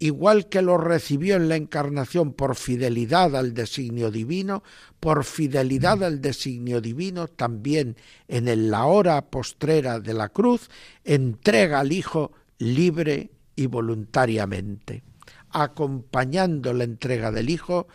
igual 0.00 0.48
que 0.48 0.62
lo 0.62 0.78
recibió 0.78 1.36
en 1.36 1.48
la 1.48 1.56
encarnación 1.56 2.32
por 2.32 2.56
fidelidad 2.56 3.36
al 3.36 3.52
designio 3.52 4.10
divino, 4.10 4.64
por 4.98 5.24
fidelidad 5.24 6.02
al 6.02 6.22
designio 6.22 6.80
divino, 6.80 7.28
también 7.28 7.96
en 8.28 8.70
la 8.70 8.86
hora 8.86 9.30
postrera 9.30 10.00
de 10.00 10.14
la 10.14 10.30
cruz, 10.30 10.70
entrega 11.04 11.80
al 11.80 11.92
Hijo 11.92 12.32
libre 12.58 13.30
y 13.54 13.66
voluntariamente, 13.66 15.04
acompañando 15.50 16.72
la 16.72 16.84
entrega 16.84 17.30
del 17.30 17.50
Hijo 17.50 17.88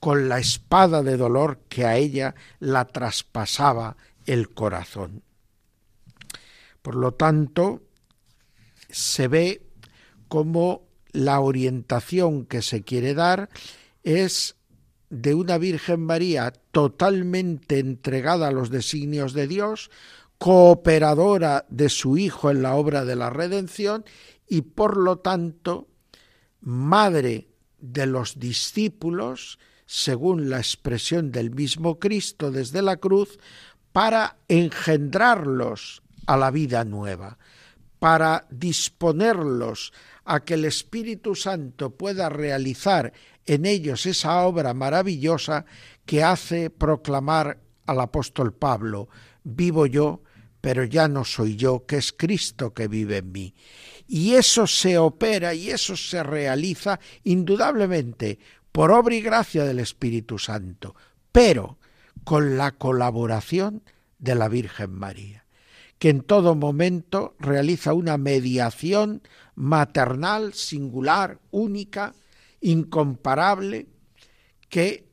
con 0.00 0.30
la 0.30 0.38
espada 0.38 1.02
de 1.02 1.16
dolor 1.16 1.60
que 1.68 1.84
a 1.84 1.96
ella 1.96 2.34
la 2.58 2.86
traspasaba 2.86 3.96
el 4.32 4.50
corazón. 4.50 5.22
Por 6.82 6.94
lo 6.94 7.12
tanto, 7.12 7.82
se 8.88 9.28
ve 9.28 9.66
como 10.28 10.88
la 11.12 11.40
orientación 11.40 12.46
que 12.46 12.62
se 12.62 12.82
quiere 12.82 13.14
dar 13.14 13.48
es 14.04 14.56
de 15.10 15.34
una 15.34 15.58
Virgen 15.58 16.00
María 16.00 16.52
totalmente 16.70 17.80
entregada 17.80 18.48
a 18.48 18.52
los 18.52 18.70
designios 18.70 19.32
de 19.32 19.48
Dios, 19.48 19.90
cooperadora 20.38 21.66
de 21.68 21.88
su 21.88 22.16
Hijo 22.16 22.50
en 22.50 22.62
la 22.62 22.76
obra 22.76 23.04
de 23.04 23.16
la 23.16 23.30
redención 23.30 24.04
y 24.48 24.62
por 24.62 24.96
lo 24.96 25.18
tanto 25.18 25.88
madre 26.60 27.48
de 27.78 28.06
los 28.06 28.38
discípulos, 28.38 29.58
según 29.86 30.48
la 30.48 30.58
expresión 30.58 31.32
del 31.32 31.50
mismo 31.50 31.98
Cristo 31.98 32.52
desde 32.52 32.80
la 32.80 32.96
cruz, 32.98 33.40
para 33.92 34.36
engendrarlos 34.48 36.02
a 36.26 36.36
la 36.36 36.50
vida 36.50 36.84
nueva, 36.84 37.38
para 37.98 38.46
disponerlos 38.50 39.92
a 40.24 40.40
que 40.40 40.54
el 40.54 40.64
Espíritu 40.64 41.34
Santo 41.34 41.90
pueda 41.90 42.28
realizar 42.28 43.12
en 43.46 43.66
ellos 43.66 44.06
esa 44.06 44.42
obra 44.42 44.74
maravillosa 44.74 45.64
que 46.06 46.22
hace 46.22 46.70
proclamar 46.70 47.58
al 47.86 48.00
apóstol 48.00 48.52
Pablo, 48.52 49.08
vivo 49.42 49.86
yo, 49.86 50.22
pero 50.60 50.84
ya 50.84 51.08
no 51.08 51.24
soy 51.24 51.56
yo, 51.56 51.84
que 51.84 51.96
es 51.96 52.12
Cristo 52.12 52.72
que 52.72 52.86
vive 52.86 53.18
en 53.18 53.32
mí. 53.32 53.54
Y 54.06 54.34
eso 54.34 54.66
se 54.66 54.98
opera 54.98 55.54
y 55.54 55.70
eso 55.70 55.96
se 55.96 56.22
realiza 56.22 57.00
indudablemente 57.24 58.38
por 58.70 58.92
obra 58.92 59.14
y 59.16 59.20
gracia 59.20 59.64
del 59.64 59.80
Espíritu 59.80 60.38
Santo, 60.38 60.94
pero 61.32 61.79
con 62.24 62.56
la 62.56 62.72
colaboración 62.72 63.82
de 64.18 64.34
la 64.34 64.48
Virgen 64.48 64.92
María, 64.92 65.46
que 65.98 66.10
en 66.10 66.22
todo 66.22 66.54
momento 66.54 67.34
realiza 67.38 67.92
una 67.92 68.18
mediación 68.18 69.22
maternal, 69.54 70.54
singular, 70.54 71.40
única, 71.50 72.14
incomparable, 72.60 73.86
que 74.68 75.08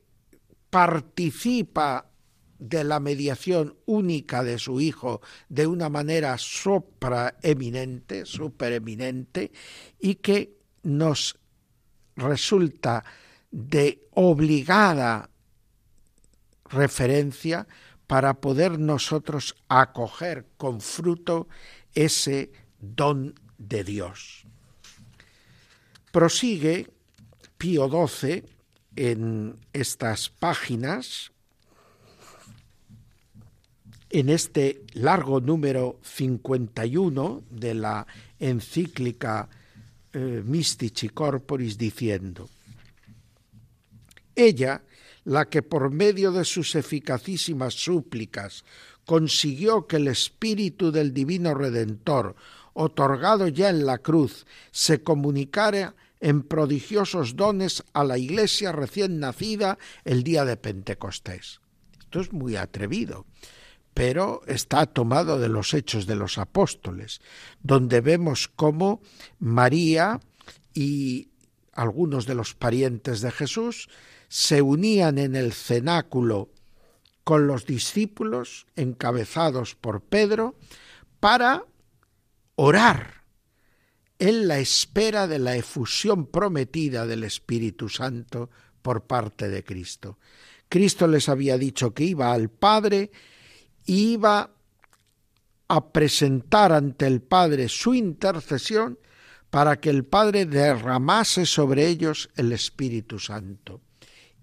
participa 0.70 2.10
de 2.58 2.84
la 2.84 3.00
mediación 3.00 3.76
única 3.86 4.42
de 4.42 4.58
su 4.58 4.80
hijo 4.80 5.20
de 5.48 5.66
una 5.66 5.88
manera 5.88 6.36
supraeminente, 6.38 8.26
supereminente, 8.26 9.52
y 9.98 10.16
que 10.16 10.58
nos 10.82 11.38
resulta 12.16 13.04
de 13.50 14.08
obligada 14.12 15.30
referencia 16.70 17.66
para 18.06 18.40
poder 18.40 18.78
nosotros 18.78 19.54
acoger 19.68 20.46
con 20.56 20.80
fruto 20.80 21.48
ese 21.94 22.50
don 22.80 23.34
de 23.58 23.84
Dios. 23.84 24.44
Prosigue 26.10 26.90
Pío 27.58 27.88
XII 27.88 28.44
en 28.96 29.56
estas 29.72 30.30
páginas, 30.30 31.32
en 34.10 34.30
este 34.30 34.82
largo 34.94 35.40
número 35.40 36.00
51 36.02 37.42
de 37.50 37.74
la 37.74 38.06
encíclica 38.38 39.48
eh, 40.12 40.42
Mystici 40.44 41.10
Corporis, 41.10 41.76
diciendo, 41.76 42.48
ella, 44.34 44.82
la 45.28 45.50
que 45.50 45.60
por 45.60 45.90
medio 45.90 46.32
de 46.32 46.46
sus 46.46 46.74
eficacísimas 46.74 47.74
súplicas 47.74 48.64
consiguió 49.04 49.86
que 49.86 49.96
el 49.96 50.08
Espíritu 50.08 50.90
del 50.90 51.12
Divino 51.12 51.52
Redentor, 51.52 52.34
otorgado 52.72 53.46
ya 53.46 53.68
en 53.68 53.84
la 53.84 53.98
cruz, 53.98 54.46
se 54.70 55.02
comunicara 55.02 55.96
en 56.20 56.42
prodigiosos 56.42 57.36
dones 57.36 57.84
a 57.92 58.04
la 58.04 58.16
iglesia 58.16 58.72
recién 58.72 59.20
nacida 59.20 59.76
el 60.04 60.22
día 60.22 60.46
de 60.46 60.56
Pentecostés. 60.56 61.60
Esto 61.98 62.20
es 62.20 62.32
muy 62.32 62.56
atrevido, 62.56 63.26
pero 63.92 64.40
está 64.46 64.86
tomado 64.86 65.38
de 65.38 65.50
los 65.50 65.74
hechos 65.74 66.06
de 66.06 66.16
los 66.16 66.38
apóstoles, 66.38 67.20
donde 67.62 68.00
vemos 68.00 68.48
cómo 68.48 69.02
María 69.38 70.20
y 70.72 71.28
algunos 71.74 72.24
de 72.24 72.34
los 72.34 72.54
parientes 72.54 73.20
de 73.20 73.30
Jesús 73.30 73.90
se 74.28 74.62
unían 74.62 75.18
en 75.18 75.34
el 75.34 75.52
cenáculo 75.52 76.50
con 77.24 77.46
los 77.46 77.66
discípulos 77.66 78.66
encabezados 78.76 79.74
por 79.74 80.00
Pedro 80.02 80.54
para 81.20 81.64
orar 82.54 83.24
en 84.18 84.48
la 84.48 84.58
espera 84.58 85.26
de 85.26 85.38
la 85.38 85.56
efusión 85.56 86.26
prometida 86.26 87.06
del 87.06 87.24
Espíritu 87.24 87.88
Santo 87.88 88.50
por 88.82 89.04
parte 89.04 89.48
de 89.48 89.62
Cristo. 89.64 90.18
Cristo 90.68 91.06
les 91.06 91.28
había 91.28 91.56
dicho 91.56 91.94
que 91.94 92.04
iba 92.04 92.32
al 92.32 92.50
Padre, 92.50 93.10
iba 93.86 94.50
a 95.68 95.92
presentar 95.92 96.72
ante 96.72 97.06
el 97.06 97.22
Padre 97.22 97.68
su 97.68 97.94
intercesión 97.94 98.98
para 99.50 99.80
que 99.80 99.90
el 99.90 100.04
Padre 100.04 100.46
derramase 100.46 101.46
sobre 101.46 101.86
ellos 101.86 102.30
el 102.36 102.52
Espíritu 102.52 103.18
Santo. 103.18 103.80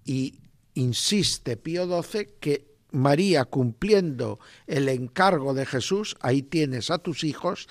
Y 0.06 0.40
insiste 0.74 1.56
Pío 1.56 2.02
XII 2.02 2.28
que 2.40 2.76
María 2.92 3.44
cumpliendo 3.44 4.38
el 4.66 4.88
encargo 4.88 5.52
de 5.52 5.66
Jesús, 5.66 6.16
ahí 6.20 6.42
tienes 6.42 6.90
a 6.90 6.98
tus 6.98 7.24
hijos, 7.24 7.68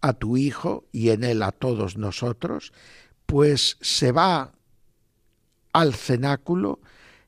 a 0.00 0.14
tu 0.14 0.36
Hijo 0.36 0.86
y 0.92 1.10
en 1.10 1.24
él 1.24 1.42
a 1.42 1.52
todos 1.52 1.96
nosotros, 1.96 2.72
pues 3.26 3.76
se 3.80 4.12
va 4.12 4.52
al 5.72 5.94
cenáculo, 5.94 6.80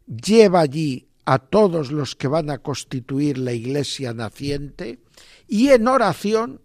lleva 0.07 0.61
allí 0.61 1.09
a 1.25 1.39
todos 1.39 1.91
los 1.91 2.15
que 2.15 2.29
van 2.29 2.51
a 2.51 2.59
constituir 2.59 3.39
la 3.39 3.53
iglesia 3.53 4.13
naciente 4.13 4.99
y 5.49 5.69
en 5.71 5.89
oración 5.89 6.61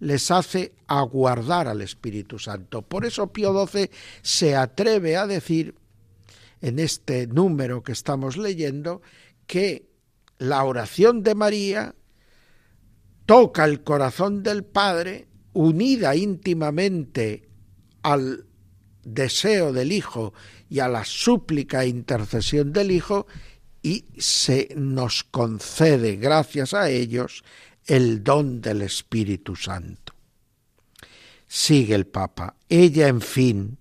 les 0.00 0.30
hace 0.30 0.74
aguardar 0.86 1.66
al 1.66 1.80
Espíritu 1.80 2.38
Santo. 2.38 2.82
Por 2.82 3.04
eso 3.04 3.32
Pío 3.32 3.66
XII 3.66 3.90
se 4.22 4.54
atreve 4.54 5.16
a 5.16 5.26
decir 5.26 5.74
en 6.60 6.78
este 6.78 7.26
número 7.26 7.82
que 7.82 7.92
estamos 7.92 8.36
leyendo 8.36 9.02
que 9.46 9.88
la 10.38 10.64
oración 10.64 11.22
de 11.22 11.34
María 11.34 11.94
toca 13.26 13.64
el 13.64 13.82
corazón 13.82 14.42
del 14.42 14.64
Padre 14.64 15.28
unida 15.52 16.14
íntimamente 16.14 17.48
al 18.02 18.46
deseo 19.04 19.72
del 19.72 19.92
Hijo 19.92 20.32
y 20.68 20.80
a 20.80 20.88
la 20.88 21.04
súplica 21.04 21.82
e 21.82 21.88
intercesión 21.88 22.72
del 22.72 22.90
Hijo, 22.90 23.26
y 23.82 24.04
se 24.18 24.68
nos 24.76 25.24
concede, 25.24 26.16
gracias 26.16 26.74
a 26.74 26.90
ellos, 26.90 27.42
el 27.86 28.22
don 28.22 28.60
del 28.60 28.82
Espíritu 28.82 29.56
Santo. 29.56 30.14
Sigue 31.46 31.94
el 31.94 32.06
Papa. 32.06 32.56
Ella, 32.68 33.08
en 33.08 33.22
fin, 33.22 33.78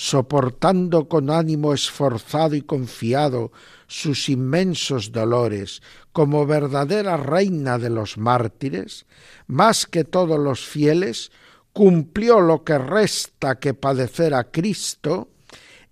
soportando 0.00 1.10
con 1.10 1.28
ánimo 1.28 1.74
esforzado 1.74 2.54
y 2.54 2.62
confiado 2.62 3.52
sus 3.86 4.30
inmensos 4.30 5.12
dolores, 5.12 5.82
como 6.12 6.46
verdadera 6.46 7.18
reina 7.18 7.76
de 7.76 7.90
los 7.90 8.16
mártires, 8.16 9.04
más 9.46 9.84
que 9.84 10.04
todos 10.04 10.40
los 10.40 10.64
fieles, 10.64 11.30
cumplió 11.74 12.40
lo 12.40 12.64
que 12.64 12.78
resta 12.78 13.58
que 13.58 13.74
padecer 13.74 14.32
a 14.32 14.44
Cristo 14.44 15.28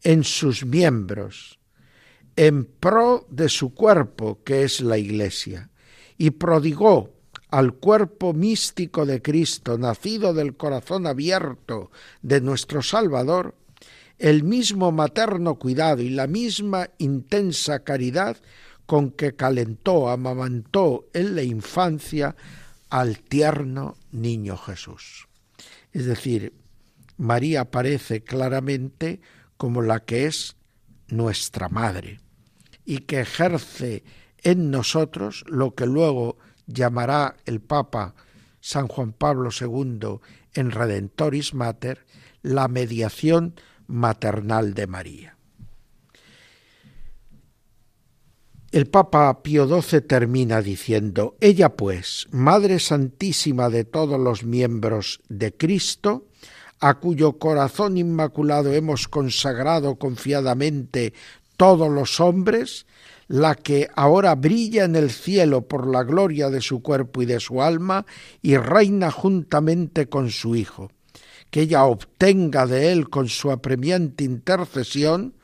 en 0.03 0.25
sus 0.25 0.64
miembros, 0.64 1.59
en 2.35 2.64
pro 2.64 3.27
de 3.29 3.51
su 3.51 3.75
cuerpo, 3.75 4.38
que 4.42 4.62
es 4.62 4.81
la 4.81 4.97
Iglesia, 4.97 5.68
y 6.16 6.31
prodigó 6.31 7.12
al 7.51 7.75
cuerpo 7.75 8.33
místico 8.33 9.05
de 9.05 9.21
Cristo, 9.21 9.77
nacido 9.77 10.33
del 10.33 10.57
corazón 10.57 11.07
abierto 11.07 11.90
de 12.23 12.40
nuestro 12.40 12.81
Salvador, 12.81 13.55
el 14.19 14.43
mismo 14.43 14.93
materno 14.93 15.57
cuidado 15.57 16.03
y 16.03 16.11
la 16.11 16.27
misma 16.27 16.91
intensa 16.99 17.81
caridad 17.85 18.37
con 18.87 19.11
que 19.11 19.37
calentó, 19.37 20.09
amamantó 20.09 21.07
en 21.13 21.35
la 21.37 21.43
infancia 21.43 22.35
al 22.89 23.21
tierno 23.21 23.97
niño 24.13 24.57
Jesús. 24.57 25.29
Es 25.93 26.07
decir, 26.07 26.55
María 27.17 27.63
aparece 27.63 28.23
claramente 28.23 29.21
como 29.57 29.83
la 29.83 30.01
que 30.01 30.27
es 30.27 30.57
nuestra 31.09 31.69
madre 31.69 32.21
y 32.85 32.99
que 32.99 33.21
ejerce 33.21 34.05
en 34.43 34.71
nosotros 34.71 35.45
lo 35.49 35.75
que 35.75 35.87
luego 35.87 36.39
llamará 36.67 37.37
el 37.45 37.61
Papa 37.61 38.15
San 38.61 38.89
Juan 38.89 39.13
Pablo 39.13 39.51
II 39.59 40.21
en 40.55 40.71
Redentoris 40.71 41.55
Mater, 41.55 42.07
la 42.43 42.69
mediación 42.69 43.55
maternal 43.89 44.74
de 44.74 44.86
María. 44.86 45.39
El 48.70 48.86
Papa 48.86 49.43
Pío 49.43 49.66
XII 49.66 50.03
termina 50.03 50.61
diciendo, 50.61 51.36
Ella 51.41 51.70
pues, 51.70 52.28
Madre 52.30 52.78
Santísima 52.78 53.70
de 53.70 53.84
todos 53.84 54.20
los 54.20 54.45
miembros 54.45 55.20
de 55.30 55.57
Cristo, 55.57 56.26
a 56.78 56.99
cuyo 57.01 57.39
corazón 57.39 57.97
inmaculado 57.97 58.72
hemos 58.74 59.09
consagrado 59.09 59.97
confiadamente 59.97 61.14
todos 61.57 61.91
los 61.91 62.20
hombres, 62.20 62.86
la 63.26 63.55
que 63.55 63.89
ahora 63.97 64.34
brilla 64.34 64.84
en 64.84 64.97
el 64.97 65.11
cielo 65.11 65.66
por 65.66 65.86
la 65.86 66.03
gloria 66.03 66.51
de 66.51 66.61
su 66.61 66.82
cuerpo 66.82 67.22
y 67.22 67.26
de 67.26 67.41
su 67.41 67.62
alma, 67.62 68.05
y 68.43 68.59
reina 68.59 69.11
juntamente 69.11 70.11
con 70.11 70.30
su 70.30 70.57
Hijo 70.57 70.91
que 71.51 71.62
ella 71.62 71.84
obtenga 71.84 72.66
de 72.66 72.92
él 72.92 73.09
con 73.09 73.28
su 73.28 73.51
apremiante 73.51 74.24
intercesión, 74.24 75.34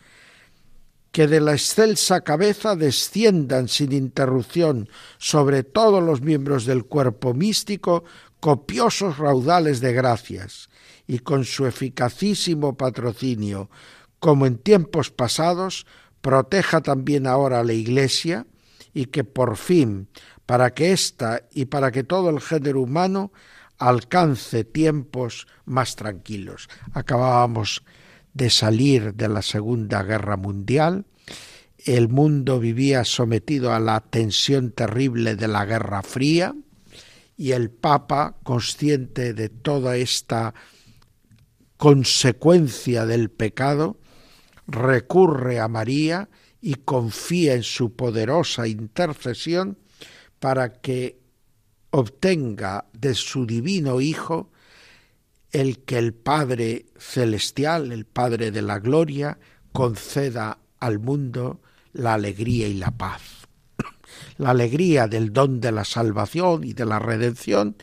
que 1.12 1.26
de 1.28 1.40
la 1.40 1.52
excelsa 1.52 2.22
cabeza 2.22 2.74
desciendan 2.74 3.68
sin 3.68 3.92
interrupción 3.92 4.88
sobre 5.18 5.62
todos 5.62 6.02
los 6.02 6.22
miembros 6.22 6.66
del 6.66 6.84
cuerpo 6.84 7.34
místico 7.34 8.04
copiosos 8.40 9.18
raudales 9.18 9.80
de 9.80 9.92
gracias, 9.92 10.68
y 11.06 11.20
con 11.20 11.44
su 11.44 11.66
eficacísimo 11.66 12.76
patrocinio, 12.76 13.70
como 14.18 14.44
en 14.46 14.58
tiempos 14.58 15.10
pasados, 15.10 15.86
proteja 16.20 16.80
también 16.80 17.26
ahora 17.26 17.60
a 17.60 17.64
la 17.64 17.74
Iglesia, 17.74 18.46
y 18.92 19.06
que 19.06 19.24
por 19.24 19.56
fin, 19.56 20.08
para 20.46 20.74
que 20.74 20.92
ésta 20.92 21.42
y 21.52 21.66
para 21.66 21.90
que 21.90 22.04
todo 22.04 22.28
el 22.30 22.40
género 22.40 22.82
humano 22.82 23.32
alcance 23.78 24.64
tiempos 24.64 25.46
más 25.64 25.96
tranquilos. 25.96 26.68
Acabábamos 26.92 27.82
de 28.32 28.50
salir 28.50 29.14
de 29.14 29.28
la 29.28 29.42
Segunda 29.42 30.02
Guerra 30.02 30.36
Mundial, 30.36 31.06
el 31.84 32.08
mundo 32.08 32.60
vivía 32.60 33.04
sometido 33.04 33.74
a 33.74 33.80
la 33.80 34.00
tensión 34.00 34.70
terrible 34.70 35.36
de 35.36 35.48
la 35.48 35.66
Guerra 35.66 36.02
Fría 36.02 36.54
y 37.36 37.52
el 37.52 37.70
Papa, 37.70 38.36
consciente 38.42 39.34
de 39.34 39.50
toda 39.50 39.96
esta 39.96 40.54
consecuencia 41.76 43.04
del 43.04 43.30
pecado, 43.30 43.98
recurre 44.66 45.60
a 45.60 45.68
María 45.68 46.30
y 46.60 46.76
confía 46.76 47.54
en 47.54 47.62
su 47.62 47.94
poderosa 47.94 48.66
intercesión 48.66 49.78
para 50.38 50.80
que 50.80 51.18
obtenga 51.96 52.86
de 52.92 53.14
su 53.14 53.46
divino 53.46 54.00
Hijo 54.00 54.50
el 55.52 55.84
que 55.84 55.96
el 55.96 56.12
Padre 56.12 56.86
Celestial, 56.98 57.92
el 57.92 58.04
Padre 58.04 58.50
de 58.50 58.62
la 58.62 58.80
Gloria, 58.80 59.38
conceda 59.70 60.58
al 60.80 60.98
mundo 60.98 61.60
la 61.92 62.14
alegría 62.14 62.66
y 62.66 62.74
la 62.74 62.90
paz. 62.90 63.46
La 64.38 64.50
alegría 64.50 65.06
del 65.06 65.32
don 65.32 65.60
de 65.60 65.70
la 65.70 65.84
salvación 65.84 66.64
y 66.64 66.72
de 66.72 66.84
la 66.84 66.98
redención 66.98 67.76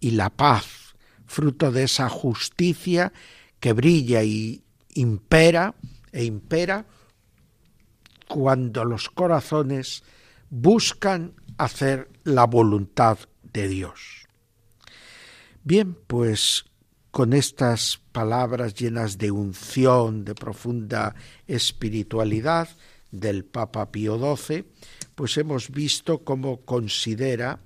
y 0.00 0.12
la 0.12 0.30
paz, 0.30 0.96
fruto 1.24 1.70
de 1.70 1.84
esa 1.84 2.08
justicia 2.08 3.12
que 3.60 3.72
brilla 3.72 4.24
y 4.24 4.64
impera 4.94 5.76
e 6.10 6.24
impera 6.24 6.86
cuando 8.26 8.84
los 8.84 9.08
corazones 9.10 10.02
buscan 10.50 11.34
hacer 11.56 12.08
la 12.24 12.46
voluntad 12.46 13.18
de 13.54 13.68
Dios. 13.68 14.26
Bien, 15.62 15.96
pues 16.06 16.66
con 17.10 17.32
estas 17.32 18.00
palabras 18.12 18.74
llenas 18.74 19.16
de 19.16 19.30
unción, 19.30 20.24
de 20.24 20.34
profunda 20.34 21.14
espiritualidad 21.46 22.68
del 23.12 23.44
Papa 23.44 23.90
Pío 23.90 24.18
XII, 24.36 24.66
pues 25.14 25.38
hemos 25.38 25.70
visto 25.70 26.24
cómo 26.24 26.62
considera 26.62 27.60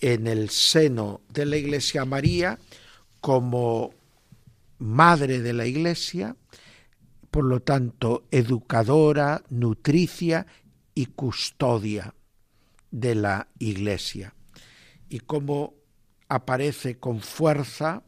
en 0.00 0.26
el 0.26 0.50
seno 0.50 1.20
de 1.28 1.46
la 1.46 1.56
Iglesia 1.56 2.04
María 2.04 2.58
como 3.20 3.94
madre 4.78 5.40
de 5.40 5.52
la 5.52 5.66
Iglesia, 5.66 6.36
por 7.30 7.44
lo 7.44 7.60
tanto, 7.60 8.24
educadora, 8.32 9.44
nutricia 9.50 10.46
y 10.94 11.06
custodia 11.06 12.12
de 12.90 13.14
la 13.14 13.46
Iglesia 13.60 14.34
y 15.10 15.18
cómo 15.20 15.74
aparece 16.28 16.98
con 16.98 17.20
fuerza 17.20 18.04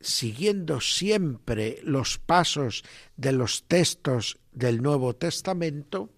siguiendo 0.00 0.80
siempre 0.80 1.80
los 1.82 2.16
pasos 2.16 2.84
de 3.16 3.32
los 3.32 3.64
textos 3.64 4.38
del 4.52 4.80
Nuevo 4.80 5.14
Testamento, 5.14 6.08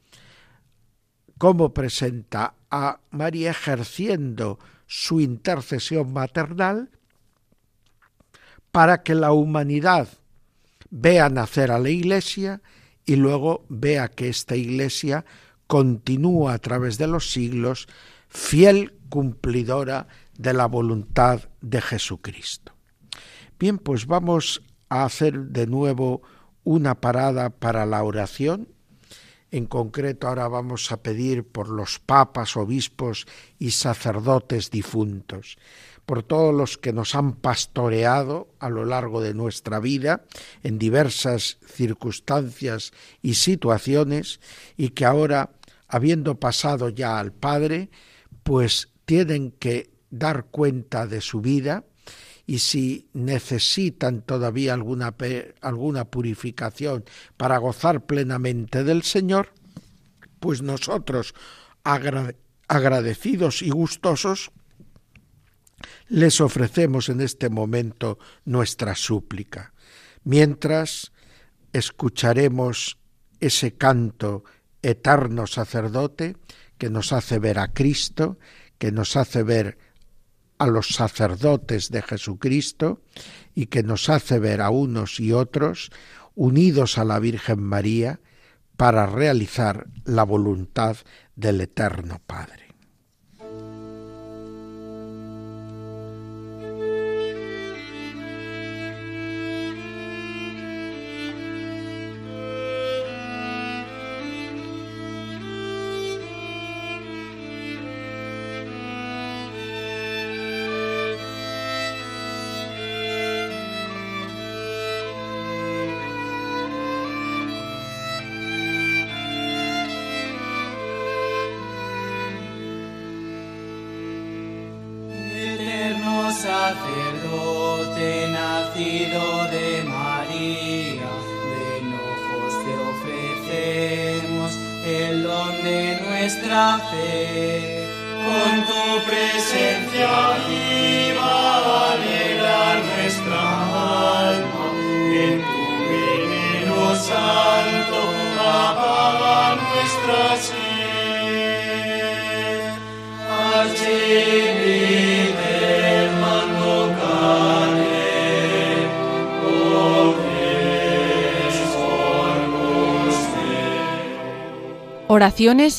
cómo 1.38 1.74
presenta 1.74 2.54
a 2.70 3.00
María 3.10 3.50
ejerciendo 3.50 4.60
su 4.86 5.20
intercesión 5.20 6.12
maternal 6.12 6.90
para 8.70 9.02
que 9.02 9.14
la 9.14 9.32
humanidad 9.32 10.08
vea 10.90 11.28
nacer 11.28 11.72
a 11.72 11.78
la 11.78 11.90
Iglesia 11.90 12.62
y 13.04 13.16
luego 13.16 13.64
vea 13.68 14.08
que 14.08 14.28
esta 14.28 14.54
Iglesia 14.54 15.24
continúa 15.66 16.54
a 16.54 16.58
través 16.58 16.98
de 16.98 17.06
los 17.08 17.32
siglos 17.32 17.88
fiel 18.28 18.94
cumplidora 19.12 20.08
de 20.38 20.54
la 20.54 20.64
voluntad 20.64 21.42
de 21.60 21.82
Jesucristo. 21.82 22.72
Bien, 23.58 23.76
pues 23.76 24.06
vamos 24.06 24.62
a 24.88 25.04
hacer 25.04 25.38
de 25.38 25.66
nuevo 25.66 26.22
una 26.64 26.94
parada 26.94 27.50
para 27.50 27.84
la 27.84 28.02
oración. 28.04 28.68
En 29.50 29.66
concreto, 29.66 30.28
ahora 30.28 30.48
vamos 30.48 30.90
a 30.92 31.02
pedir 31.02 31.46
por 31.46 31.68
los 31.68 31.98
papas, 31.98 32.56
obispos 32.56 33.26
y 33.58 33.72
sacerdotes 33.72 34.70
difuntos, 34.70 35.58
por 36.06 36.22
todos 36.22 36.54
los 36.54 36.78
que 36.78 36.94
nos 36.94 37.14
han 37.14 37.34
pastoreado 37.34 38.48
a 38.60 38.70
lo 38.70 38.86
largo 38.86 39.20
de 39.20 39.34
nuestra 39.34 39.78
vida 39.78 40.24
en 40.62 40.78
diversas 40.78 41.58
circunstancias 41.66 42.94
y 43.20 43.34
situaciones 43.34 44.40
y 44.78 44.88
que 44.88 45.04
ahora 45.04 45.50
habiendo 45.86 46.40
pasado 46.40 46.88
ya 46.88 47.18
al 47.18 47.34
Padre, 47.34 47.90
pues 48.42 48.91
tienen 49.12 49.50
que 49.50 49.90
dar 50.08 50.46
cuenta 50.46 51.06
de 51.06 51.20
su 51.20 51.42
vida 51.42 51.84
y 52.46 52.60
si 52.60 53.10
necesitan 53.12 54.22
todavía 54.22 54.72
alguna, 54.72 55.14
alguna 55.60 56.06
purificación 56.06 57.04
para 57.36 57.58
gozar 57.58 58.06
plenamente 58.06 58.84
del 58.84 59.02
Señor, 59.02 59.52
pues 60.40 60.62
nosotros, 60.62 61.34
agradecidos 61.84 63.60
y 63.60 63.68
gustosos, 63.68 64.50
les 66.08 66.40
ofrecemos 66.40 67.10
en 67.10 67.20
este 67.20 67.50
momento 67.50 68.18
nuestra 68.46 68.94
súplica, 68.94 69.74
mientras 70.24 71.12
escucharemos 71.74 72.96
ese 73.40 73.74
canto 73.74 74.44
eterno 74.80 75.46
sacerdote 75.46 76.38
que 76.78 76.88
nos 76.88 77.12
hace 77.12 77.38
ver 77.38 77.58
a 77.58 77.74
Cristo, 77.74 78.38
que 78.82 78.90
nos 78.90 79.16
hace 79.16 79.44
ver 79.44 79.78
a 80.58 80.66
los 80.66 80.88
sacerdotes 80.88 81.92
de 81.92 82.02
Jesucristo 82.02 83.00
y 83.54 83.66
que 83.66 83.84
nos 83.84 84.08
hace 84.08 84.40
ver 84.40 84.60
a 84.60 84.70
unos 84.70 85.20
y 85.20 85.32
otros 85.32 85.92
unidos 86.34 86.98
a 86.98 87.04
la 87.04 87.20
Virgen 87.20 87.62
María 87.62 88.18
para 88.76 89.06
realizar 89.06 89.86
la 90.04 90.24
voluntad 90.24 90.96
del 91.36 91.60
Eterno 91.60 92.20
Padre. 92.26 92.61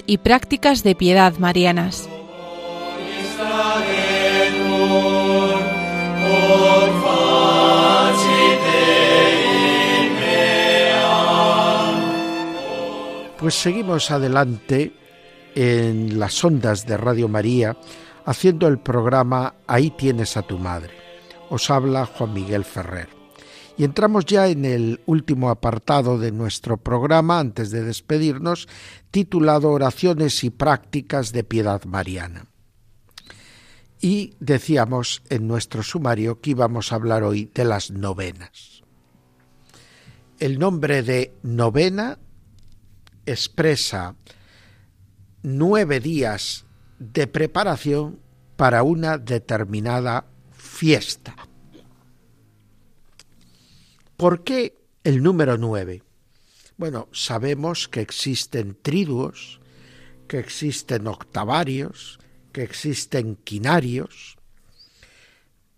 Y 0.08 0.20
prácticas 0.20 0.84
de 0.84 0.96
piedad 0.96 1.34
marianas. 1.38 2.08
Pues 13.38 13.56
seguimos 13.56 14.12
adelante 14.12 14.94
en 15.56 16.18
las 16.18 16.42
ondas 16.46 16.86
de 16.86 16.96
Radio 16.96 17.28
María 17.28 17.76
haciendo 18.24 18.70
el 18.70 18.80
programa 18.80 19.56
Ahí 19.68 19.90
tienes 19.90 20.38
a 20.38 20.44
tu 20.44 20.58
madre. 20.58 20.94
Os 21.50 21.70
habla 21.70 22.06
Juan 22.06 22.34
Miguel 22.34 22.64
Ferrer. 22.64 23.23
Y 23.76 23.84
entramos 23.84 24.26
ya 24.26 24.48
en 24.48 24.66
el 24.66 25.02
último 25.08 25.50
apartado 25.50 26.20
de 26.20 26.32
nuestro 26.32 26.78
programa 26.78 27.40
antes 27.40 27.72
de 27.72 27.84
despedirnos, 27.84 28.68
titulado 29.10 29.72
Oraciones 29.72 30.44
y 30.44 30.52
prácticas 30.52 31.32
de 31.32 31.44
piedad 31.44 31.84
mariana. 31.86 32.46
Y 34.00 34.36
decíamos 34.40 35.24
en 35.30 35.48
nuestro 35.48 35.82
sumario 35.82 36.40
que 36.40 36.52
íbamos 36.52 36.92
a 36.92 36.96
hablar 36.96 37.24
hoy 37.24 37.50
de 37.54 37.66
las 37.66 37.90
novenas. 37.90 38.84
El 40.40 40.60
nombre 40.60 41.04
de 41.04 41.34
novena 41.42 42.20
expresa 43.26 44.16
nueve 45.42 46.00
días 46.00 46.66
de 47.00 47.28
preparación 47.28 48.20
para 48.56 48.84
una 48.84 49.18
determinada 49.18 50.26
fiesta. 50.52 51.36
¿Por 54.24 54.46
qué 54.46 54.78
el 55.04 55.22
número 55.22 55.58
nueve? 55.58 56.02
Bueno, 56.78 57.10
sabemos 57.12 57.90
que 57.90 58.00
existen 58.00 58.78
triduos, 58.82 59.60
que 60.30 60.40
existen 60.40 61.08
octavarios, 61.08 62.20
que 62.54 62.64
existen 62.64 63.36
quinarios. 63.36 64.38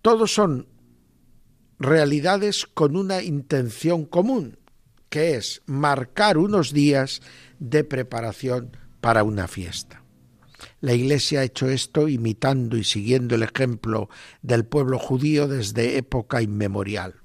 Todos 0.03 0.31
son 0.31 0.67
realidades 1.79 2.67
con 2.67 2.95
una 2.95 3.23
intención 3.23 4.05
común, 4.05 4.59
que 5.09 5.37
es 5.37 5.63
marcar 5.65 6.37
unos 6.37 6.71
días 6.71 7.23
de 7.57 7.83
preparación 7.83 8.77
para 9.01 9.23
una 9.23 9.47
fiesta. 9.47 10.03
La 10.81 10.93
Iglesia 10.93 11.39
ha 11.39 11.45
hecho 11.45 11.67
esto 11.67 12.07
imitando 12.07 12.77
y 12.77 12.83
siguiendo 12.83 13.33
el 13.33 13.41
ejemplo 13.41 14.07
del 14.43 14.65
pueblo 14.65 14.99
judío 14.99 15.47
desde 15.47 15.97
época 15.97 16.43
inmemorial. 16.43 17.24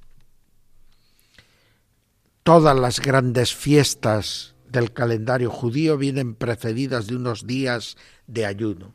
Todas 2.43 2.79
las 2.79 3.01
grandes 3.01 3.55
fiestas 3.55 4.55
del 4.67 4.93
calendario 4.93 5.51
judío 5.51 5.99
vienen 5.99 6.35
precedidas 6.35 7.07
de 7.07 7.17
unos 7.17 7.47
días 7.47 7.97
de 8.27 8.47
ayuno. 8.47 8.95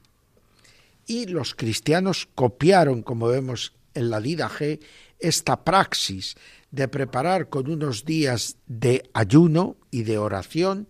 Y 1.06 1.28
los 1.28 1.54
cristianos 1.54 2.28
copiaron, 2.34 3.04
como 3.04 3.28
vemos 3.28 3.74
en 3.94 4.10
la 4.10 4.20
G, 4.20 4.80
esta 5.20 5.64
praxis 5.64 6.36
de 6.72 6.88
preparar 6.88 7.50
con 7.50 7.70
unos 7.70 8.04
días 8.04 8.58
de 8.66 9.10
ayuno 9.14 9.78
y 9.92 10.04
de 10.04 10.18
oración 10.18 10.88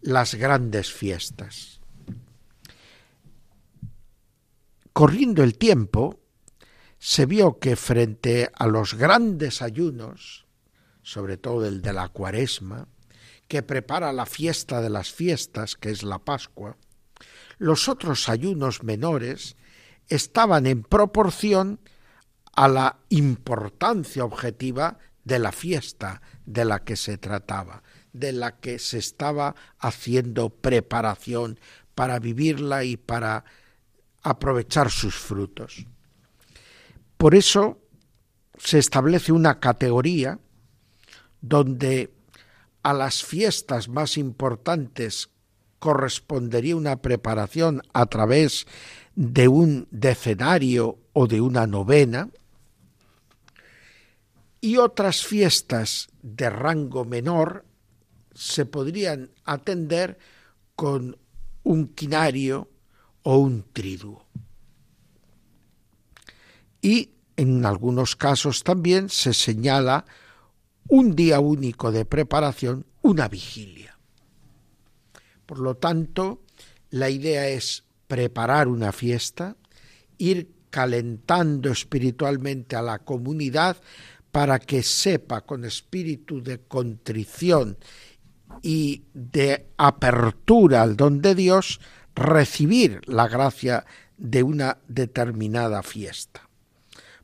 las 0.00 0.34
grandes 0.34 0.92
fiestas. 0.92 1.80
Corriendo 4.92 5.44
el 5.44 5.56
tiempo, 5.56 6.18
se 6.98 7.26
vio 7.26 7.58
que 7.58 7.76
frente 7.76 8.50
a 8.52 8.66
los 8.66 8.94
grandes 8.94 9.62
ayunos, 9.62 10.47
sobre 11.08 11.38
todo 11.38 11.66
el 11.66 11.80
de 11.80 11.94
la 11.94 12.10
cuaresma, 12.10 12.86
que 13.48 13.62
prepara 13.62 14.12
la 14.12 14.26
fiesta 14.26 14.82
de 14.82 14.90
las 14.90 15.10
fiestas, 15.10 15.74
que 15.74 15.88
es 15.88 16.02
la 16.02 16.18
Pascua, 16.18 16.76
los 17.56 17.88
otros 17.88 18.28
ayunos 18.28 18.82
menores 18.82 19.56
estaban 20.08 20.66
en 20.66 20.82
proporción 20.82 21.80
a 22.54 22.68
la 22.68 22.98
importancia 23.08 24.22
objetiva 24.22 24.98
de 25.24 25.38
la 25.38 25.50
fiesta 25.50 26.20
de 26.44 26.66
la 26.66 26.84
que 26.84 26.94
se 26.94 27.16
trataba, 27.16 27.82
de 28.12 28.32
la 28.32 28.60
que 28.60 28.78
se 28.78 28.98
estaba 28.98 29.54
haciendo 29.78 30.50
preparación 30.50 31.58
para 31.94 32.18
vivirla 32.18 32.84
y 32.84 32.98
para 32.98 33.46
aprovechar 34.22 34.90
sus 34.90 35.14
frutos. 35.14 35.86
Por 37.16 37.34
eso 37.34 37.80
se 38.58 38.78
establece 38.78 39.32
una 39.32 39.58
categoría 39.58 40.38
donde 41.40 42.12
a 42.82 42.92
las 42.92 43.24
fiestas 43.24 43.88
más 43.88 44.16
importantes 44.16 45.30
correspondería 45.78 46.76
una 46.76 47.00
preparación 47.00 47.82
a 47.92 48.06
través 48.06 48.66
de 49.14 49.48
un 49.48 49.86
decenario 49.90 50.98
o 51.12 51.26
de 51.26 51.40
una 51.40 51.66
novena, 51.66 52.30
y 54.60 54.76
otras 54.76 55.24
fiestas 55.24 56.08
de 56.22 56.50
rango 56.50 57.04
menor 57.04 57.64
se 58.34 58.66
podrían 58.66 59.30
atender 59.44 60.18
con 60.74 61.16
un 61.62 61.88
quinario 61.88 62.68
o 63.22 63.38
un 63.38 63.64
triduo. 63.72 64.26
Y 66.80 67.10
en 67.36 67.64
algunos 67.64 68.16
casos 68.16 68.64
también 68.64 69.08
se 69.08 69.32
señala 69.32 70.06
un 70.88 71.14
día 71.14 71.40
único 71.40 71.92
de 71.92 72.04
preparación, 72.04 72.86
una 73.02 73.28
vigilia. 73.28 73.98
Por 75.46 75.60
lo 75.60 75.76
tanto, 75.76 76.42
la 76.90 77.10
idea 77.10 77.48
es 77.48 77.84
preparar 78.06 78.68
una 78.68 78.92
fiesta, 78.92 79.56
ir 80.16 80.50
calentando 80.70 81.70
espiritualmente 81.70 82.76
a 82.76 82.82
la 82.82 82.98
comunidad 82.98 83.76
para 84.32 84.58
que 84.58 84.82
sepa 84.82 85.42
con 85.42 85.64
espíritu 85.64 86.42
de 86.42 86.60
contrición 86.60 87.78
y 88.62 89.04
de 89.14 89.68
apertura 89.76 90.82
al 90.82 90.96
don 90.96 91.20
de 91.22 91.34
Dios 91.34 91.80
recibir 92.14 93.00
la 93.06 93.28
gracia 93.28 93.86
de 94.16 94.42
una 94.42 94.78
determinada 94.88 95.82
fiesta. 95.82 96.48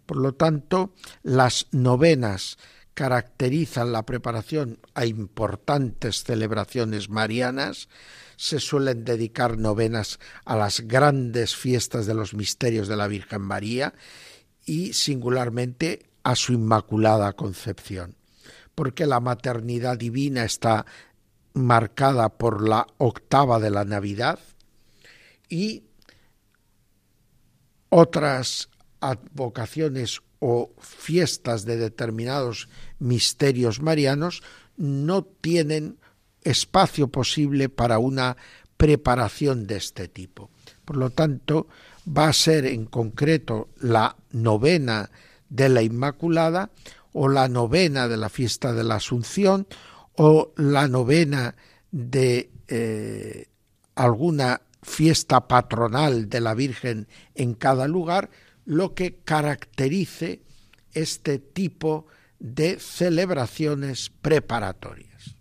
Por 0.07 0.19
lo 0.19 0.35
tanto, 0.35 0.95
las 1.23 1.67
novenas 1.73 2.59
caracterizan 2.95 3.93
la 3.93 4.05
preparación 4.05 4.79
a 4.95 5.05
importantes 5.05 6.23
celebraciones 6.23 7.11
marianas, 7.11 7.89
se 8.37 8.61
suelen 8.61 9.05
dedicar 9.05 9.59
novenas 9.59 10.19
a 10.45 10.57
las 10.57 10.81
grandes 10.81 11.57
fiestas 11.57 12.07
de 12.07 12.15
los 12.15 12.35
misterios 12.35 12.89
de 12.89 12.97
la 12.97 13.09
Virgen 13.09 13.43
María 13.43 13.95
y 14.65 14.93
singularmente 14.93 16.07
a 16.23 16.37
su 16.37 16.53
Inmaculada 16.53 17.33
Concepción, 17.35 18.17
porque 18.75 19.07
la 19.07 19.21
maternidad 19.21 19.99
divina 19.99 20.45
está 20.45 20.87
marcada 21.53 22.31
por 22.31 22.67
la 22.67 22.87
octava 22.99 23.61
de 23.61 23.71
la 23.71 23.85
Navidad 23.85 24.39
y 25.49 25.85
otras 27.91 28.69
advocaciones 29.01 30.21
o 30.47 30.75
fiestas 30.79 31.65
de 31.65 31.79
determinados 31.79 32.69
misterios 32.99 33.81
marianos 33.81 34.43
no 34.77 35.25
tienen 35.25 35.97
espacio 36.43 37.09
posible 37.09 37.71
para 37.71 37.99
una 37.99 38.37
preparación 38.77 39.67
de 39.67 39.77
este 39.77 40.07
tipo. 40.07 40.51
Por 40.85 40.99
lo 40.99 41.09
tanto, 41.09 41.67
va 42.07 42.29
a 42.29 42.35
ser 42.35 42.67
en 42.67 42.85
concreto 42.85 43.71
la 43.81 44.17
novena 44.33 45.11
de 45.49 45.71
la 45.71 45.81
Inmaculada 45.81 46.69
o 47.15 47.29
la 47.29 47.49
novena 47.49 48.07
de 48.07 48.19
la 48.19 48.29
fiesta 48.29 48.75
de 48.75 48.85
la 48.85 48.97
Asunción 48.97 49.67
o 50.15 50.53
la 50.57 50.89
novena 50.89 51.57
de 51.91 52.51
eh, 52.69 53.47
alguna 53.95 54.61
fiesta 54.83 55.49
patronal 55.49 56.29
de 56.29 56.41
la 56.43 56.53
Virgen 56.53 57.09
en 57.35 57.55
cada 57.55 57.89
lugar, 57.89 58.29
lo 58.65 58.95
que 58.95 59.17
caracterice 59.25 60.43
este 60.93 61.39
tipo 61.39 62.07
de 62.39 62.79
celebraciones 62.79 64.11
preparatorias. 64.11 65.37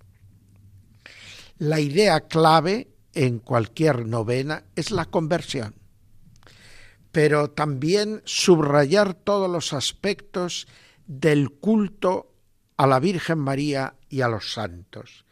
La 1.57 1.79
idea 1.79 2.21
clave 2.21 2.89
en 3.13 3.39
cualquier 3.39 4.05
novena 4.05 4.63
es 4.75 4.91
la 4.91 5.05
conversión, 5.05 5.75
pero 7.11 7.51
también 7.51 8.21
subrayar 8.25 9.13
todos 9.13 9.49
los 9.49 9.73
aspectos 9.73 10.67
del 11.05 11.51
culto 11.51 12.33
a 12.77 12.87
la 12.87 12.99
Virgen 12.99 13.37
María 13.39 13.95
y 14.09 14.21
a 14.21 14.27
los 14.27 14.53
santos, 14.53 15.25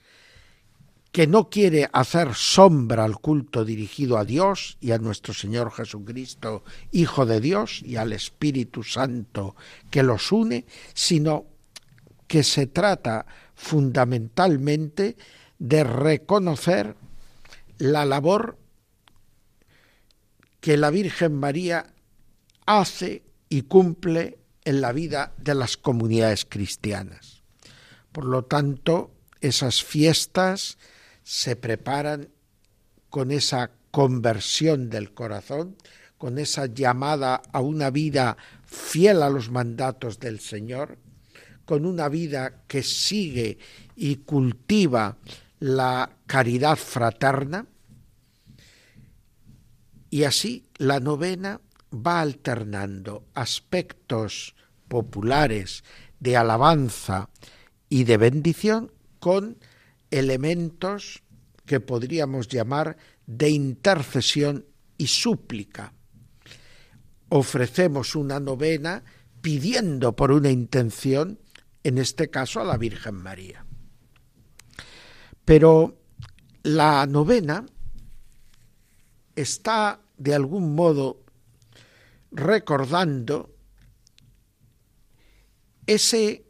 que 1.12 1.28
no 1.28 1.50
quiere 1.50 1.90
hacer 1.92 2.34
sombra 2.36 3.04
al 3.04 3.20
culto 3.20 3.66
dirigido 3.66 4.18
a 4.18 4.24
Dios 4.26 4.78
y 4.80 4.92
a 4.92 4.98
nuestro 4.98 5.34
Señor 5.34 5.72
Jesucristo, 5.72 6.64
Hijo 6.92 7.26
de 7.26 7.42
Dios, 7.42 7.82
y 7.84 7.98
al 7.98 8.14
Espíritu 8.14 8.84
Santo 8.84 9.56
que 9.90 10.04
los 10.04 10.32
une, 10.32 10.66
sino 10.94 11.46
que 12.28 12.44
se 12.44 12.66
trata 12.68 13.26
fundamentalmente 13.56 15.18
de 15.60 15.84
reconocer 15.84 16.96
la 17.78 18.06
labor 18.06 18.58
que 20.62 20.78
la 20.78 20.92
Virgen 20.92 21.36
María 21.36 21.94
hace 22.66 23.24
y 23.50 23.64
cumple 23.64 24.38
en 24.64 24.80
la 24.80 24.94
vida 24.94 25.34
de 25.38 25.56
las 25.56 25.76
comunidades 25.76 26.46
cristianas. 26.46 27.42
Por 28.14 28.26
lo 28.26 28.46
tanto, 28.46 29.12
esas 29.42 29.84
fiestas 29.84 30.78
se 31.24 31.56
preparan 31.56 32.30
con 33.10 33.32
esa 33.32 33.72
conversión 33.92 34.90
del 34.90 35.14
corazón, 35.14 35.76
con 36.18 36.38
esa 36.38 36.68
llamada 36.68 37.42
a 37.52 37.62
una 37.62 37.90
vida 37.90 38.38
fiel 38.66 39.24
a 39.24 39.30
los 39.30 39.50
mandatos 39.50 40.20
del 40.20 40.40
Señor, 40.40 40.98
con 41.66 41.86
una 41.86 42.10
vida 42.10 42.64
que 42.68 42.84
sigue 42.84 43.58
y 43.96 44.18
cultiva 44.18 45.18
la 45.60 46.18
caridad 46.26 46.76
fraterna, 46.76 47.66
y 50.10 50.24
así 50.24 50.68
la 50.78 51.00
novena 51.00 51.62
va 51.94 52.22
alternando 52.22 53.26
aspectos 53.34 54.56
populares 54.88 55.84
de 56.20 56.38
alabanza 56.38 57.30
y 57.90 58.04
de 58.04 58.18
bendición 58.18 58.92
con 59.20 59.58
elementos 60.12 61.24
que 61.66 61.80
podríamos 61.80 62.48
llamar 62.48 62.98
de 63.26 63.50
intercesión 63.50 64.66
y 64.98 65.08
súplica. 65.08 65.94
Ofrecemos 67.30 68.16
una 68.16 68.40
novena 68.40 69.04
pidiendo 69.42 70.16
por 70.16 70.32
una 70.32 70.52
intención, 70.52 71.40
en 71.84 71.98
este 71.98 72.30
caso 72.30 72.60
a 72.60 72.66
la 72.66 72.78
Virgen 72.78 73.16
María. 73.16 73.66
Pero 75.46 75.98
la 76.64 77.08
novena 77.08 77.66
está 79.36 80.02
de 80.18 80.36
algún 80.36 80.76
modo 80.76 81.24
recordando 82.32 83.56
ese 85.88 86.46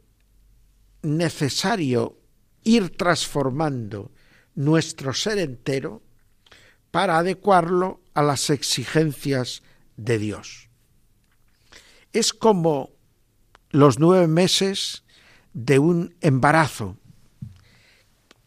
necesario 1.02 2.21
ir 2.64 2.96
transformando 2.96 4.10
nuestro 4.54 5.14
ser 5.14 5.38
entero 5.38 6.02
para 6.90 7.18
adecuarlo 7.18 8.00
a 8.14 8.22
las 8.22 8.50
exigencias 8.50 9.62
de 9.96 10.18
Dios. 10.18 10.68
Es 12.12 12.32
como 12.32 12.90
los 13.70 13.98
nueve 13.98 14.28
meses 14.28 15.04
de 15.54 15.78
un 15.78 16.14
embarazo 16.20 16.96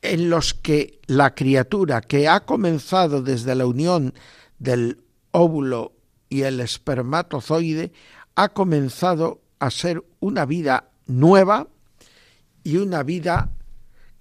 en 0.01 0.29
los 0.29 0.53
que 0.53 0.99
la 1.07 1.33
criatura 1.33 2.01
que 2.01 2.27
ha 2.27 2.45
comenzado 2.45 3.23
desde 3.23 3.55
la 3.55 3.65
unión 3.65 4.13
del 4.59 5.03
óvulo 5.31 5.93
y 6.29 6.43
el 6.43 6.59
espermatozoide 6.59 7.91
ha 8.35 8.49
comenzado 8.49 9.41
a 9.59 9.71
ser 9.71 10.03
una 10.19 10.45
vida 10.45 10.91
nueva 11.07 11.67
y 12.63 12.77
una 12.77 13.03
vida 13.03 13.49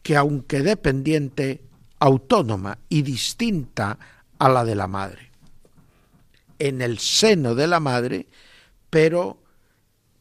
que 0.04 0.16
aunque 0.16 0.60
dependiente, 0.60 1.64
autónoma 1.98 2.78
y 2.90 3.00
distinta 3.00 3.98
a 4.38 4.48
la 4.50 4.62
de 4.62 4.74
la 4.74 4.86
madre. 4.86 5.30
En 6.58 6.82
el 6.82 6.98
seno 6.98 7.54
de 7.54 7.66
la 7.66 7.80
madre, 7.80 8.26
pero 8.90 9.42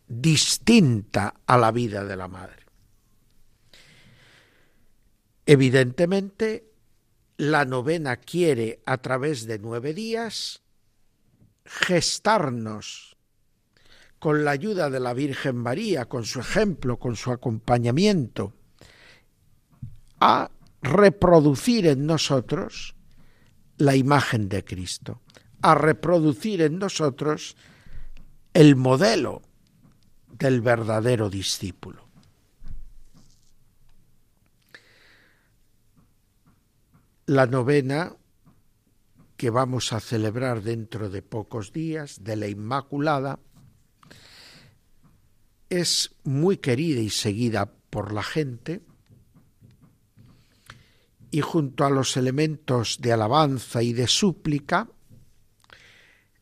distinta 0.07 1.36
a 1.45 1.57
la 1.57 1.71
vida 1.71 2.05
de 2.05 2.15
la 2.15 2.29
madre. 2.29 2.63
Evidentemente, 5.45 6.71
la 7.36 7.65
novena 7.65 8.15
quiere, 8.15 8.81
a 8.86 8.99
través 8.99 9.45
de 9.47 9.59
nueve 9.59 9.93
días, 9.93 10.61
gestarnos 11.65 13.17
con 14.17 14.45
la 14.45 14.51
ayuda 14.51 14.89
de 14.89 15.01
la 15.01 15.13
Virgen 15.13 15.57
María, 15.57 16.05
con 16.05 16.23
su 16.23 16.39
ejemplo, 16.39 16.97
con 16.97 17.17
su 17.17 17.34
acompañamiento, 17.34 18.53
a 20.26 20.49
reproducir 20.82 21.86
en 21.86 22.05
nosotros 22.05 22.95
la 23.78 23.97
imagen 23.97 24.47
de 24.47 24.63
Cristo, 24.63 25.21
a 25.61 25.76
reproducir 25.76 26.61
en 26.61 26.80
nosotros 26.80 27.57
el 28.53 28.78
modelo 28.78 29.41
del 30.30 30.61
verdadero 30.61 31.30
discípulo. 31.30 32.07
La 37.26 37.45
novena 37.45 38.15
que 39.36 39.49
vamos 39.49 39.91
a 39.91 39.99
celebrar 39.99 40.61
dentro 40.61 41.09
de 41.09 41.21
pocos 41.21 41.74
días 41.74 42.24
de 42.24 42.38
la 42.38 42.47
Inmaculada 42.47 43.39
es 45.69 46.15
muy 46.24 46.57
querida 46.57 47.01
y 47.01 47.09
seguida 47.09 47.74
por 47.89 48.13
la 48.13 48.24
gente 48.24 48.82
y 51.34 51.41
junto 51.41 51.84
a 51.84 51.89
los 51.89 52.15
elementos 52.15 52.99
de 53.01 53.11
alabanza 53.11 53.81
y 53.81 53.91
de 53.91 54.07
súplica, 54.07 54.88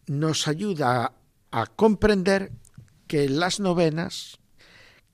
nos 0.08 0.50
ayuda 0.50 1.14
a, 1.50 1.66
comprender 1.68 2.52
que 3.08 3.24
en 3.24 3.40
las 3.40 3.62
novenas 3.62 4.40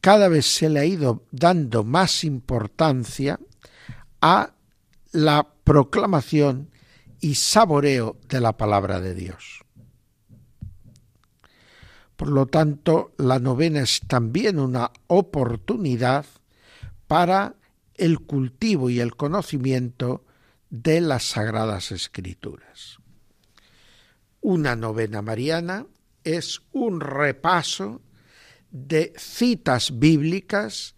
cada 0.01 0.29
vez 0.29 0.47
se 0.47 0.69
le 0.69 0.79
ha 0.79 0.85
ido 0.85 1.27
dando 1.29 1.83
más 1.83 2.23
importancia 2.23 3.39
a 4.19 4.55
la 5.11 5.47
proclamación 5.63 6.71
y 7.21 7.35
saboreo 7.35 8.17
de 8.27 8.41
la 8.41 8.57
palabra 8.57 8.99
de 8.99 9.13
Dios. 9.13 9.63
Por 12.15 12.29
lo 12.29 12.47
tanto, 12.47 13.11
la 13.19 13.37
novena 13.37 13.81
es 13.81 14.01
también 14.07 14.57
una 14.57 14.89
oportunidad 15.05 16.25
para 17.05 17.56
el 17.97 18.19
cultivo 18.19 18.89
y 18.89 18.99
el 18.99 19.15
conocimiento 19.15 20.23
de 20.69 21.01
las 21.01 21.23
sagradas 21.23 21.91
escrituras. 21.91 22.99
Una 24.41 24.75
novena 24.75 25.21
mariana 25.21 25.87
es 26.23 26.61
un 26.71 27.01
repaso 27.01 28.01
de 28.71 29.13
citas 29.17 29.97
bíblicas 29.97 30.95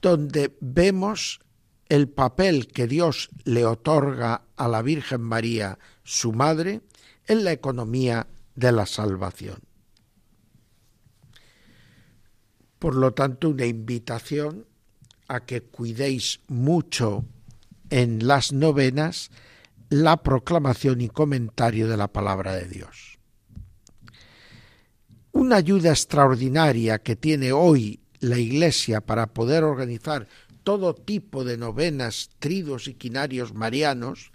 donde 0.00 0.56
vemos 0.60 1.40
el 1.88 2.08
papel 2.08 2.68
que 2.68 2.86
Dios 2.86 3.30
le 3.44 3.66
otorga 3.66 4.44
a 4.56 4.68
la 4.68 4.82
Virgen 4.82 5.20
María, 5.20 5.78
su 6.04 6.32
madre, 6.32 6.80
en 7.26 7.44
la 7.44 7.52
economía 7.52 8.26
de 8.54 8.72
la 8.72 8.86
salvación. 8.86 9.60
Por 12.78 12.96
lo 12.96 13.12
tanto, 13.12 13.50
una 13.50 13.66
invitación 13.66 14.66
a 15.32 15.46
que 15.46 15.62
cuidéis 15.62 16.40
mucho 16.48 17.24
en 17.88 18.26
las 18.26 18.52
novenas 18.52 19.30
la 19.88 20.22
proclamación 20.22 21.00
y 21.00 21.08
comentario 21.08 21.88
de 21.88 21.96
la 21.96 22.08
palabra 22.08 22.54
de 22.54 22.66
Dios. 22.66 23.18
Una 25.32 25.56
ayuda 25.56 25.88
extraordinaria 25.88 26.98
que 26.98 27.16
tiene 27.16 27.52
hoy 27.52 28.00
la 28.20 28.38
Iglesia 28.38 29.00
para 29.00 29.28
poder 29.28 29.64
organizar 29.64 30.28
todo 30.64 30.94
tipo 30.94 31.44
de 31.44 31.56
novenas, 31.56 32.28
tridos 32.38 32.86
y 32.86 32.94
quinarios 32.94 33.54
marianos 33.54 34.32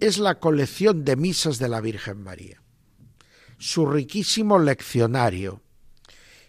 es 0.00 0.18
la 0.18 0.40
colección 0.40 1.04
de 1.04 1.14
misas 1.14 1.60
de 1.60 1.68
la 1.68 1.80
Virgen 1.80 2.24
María. 2.24 2.60
Su 3.56 3.86
riquísimo 3.86 4.58
leccionario 4.58 5.62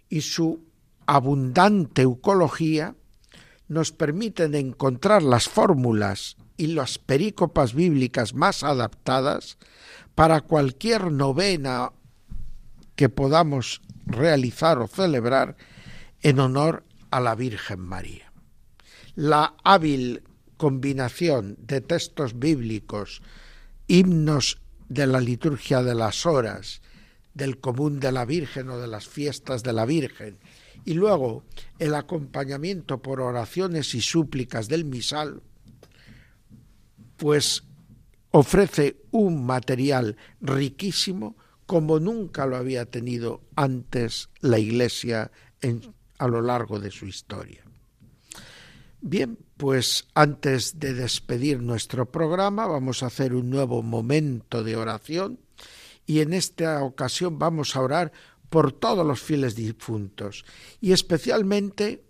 y 0.10 0.22
su 0.22 0.66
abundante 1.06 2.02
eucología 2.02 2.96
nos 3.74 3.92
permiten 3.92 4.56
encontrar 4.56 5.24
las 5.24 5.50
fórmulas 5.50 6.38
y 6.58 6.68
las 6.68 6.98
perícopas 7.00 7.74
bíblicas 7.74 8.34
más 8.34 8.64
adaptadas 8.64 9.58
para 10.16 10.42
cualquier 10.42 11.12
novena 11.12 11.92
que 12.96 13.10
podamos 13.10 13.82
realizar 14.06 14.78
o 14.80 14.88
celebrar 14.88 15.58
en 16.22 16.40
honor 16.40 16.84
a 17.12 17.20
la 17.20 17.36
Virgen 17.36 17.80
María. 17.80 18.32
La 19.16 19.56
hábil 19.64 20.24
combinación 20.58 21.58
de 21.60 21.82
textos 21.82 22.40
bíblicos, 22.40 23.22
himnos 23.88 24.60
de 24.90 25.08
la 25.08 25.20
liturgia 25.20 25.84
de 25.84 25.96
las 25.96 26.26
horas, 26.26 26.82
del 27.34 27.60
común 27.60 28.00
de 28.00 28.12
la 28.12 28.26
Virgen 28.26 28.70
o 28.70 28.78
de 28.78 28.88
las 28.88 29.08
fiestas 29.08 29.64
de 29.64 29.74
la 29.74 29.86
Virgen 29.86 30.38
y 30.86 30.94
luego 30.94 31.44
el 31.80 31.96
acompañamiento 31.96 33.02
por 33.02 33.22
oraciones 33.22 33.96
y 33.96 34.02
súplicas 34.02 34.68
del 34.68 34.86
misal, 34.86 35.42
pues 37.18 37.64
ofrece 38.32 38.98
un 39.12 39.46
material 39.46 40.18
riquísimo 40.42 41.38
como 41.66 42.00
nunca 42.00 42.46
lo 42.46 42.58
había 42.58 42.86
tenido 42.86 43.42
antes 43.56 44.30
la 44.42 44.60
Iglesia 44.60 45.32
a 46.18 46.28
lo 46.28 46.42
largo 46.42 46.80
de 46.80 46.92
su 46.92 47.06
historia. 47.06 47.64
Bien, 49.02 49.38
pues 49.58 50.08
antes 50.14 50.80
de 50.80 50.94
despedir 50.94 51.62
nuestro 51.62 52.10
programa 52.10 52.68
vamos 52.68 53.04
a 53.04 53.08
hacer 53.08 53.34
un 53.34 53.50
nuevo 53.50 53.84
momento 53.84 54.64
de 54.64 54.76
oración 54.76 55.40
y 56.06 56.20
en 56.20 56.34
esta 56.34 56.84
ocasión 56.84 57.40
vamos 57.40 57.76
a 57.76 57.82
orar 57.82 58.12
por 58.54 58.72
todos 58.72 59.04
los 59.04 59.20
fieles 59.20 59.56
difuntos 59.56 60.46
y 60.80 60.92
especialmente, 60.92 62.04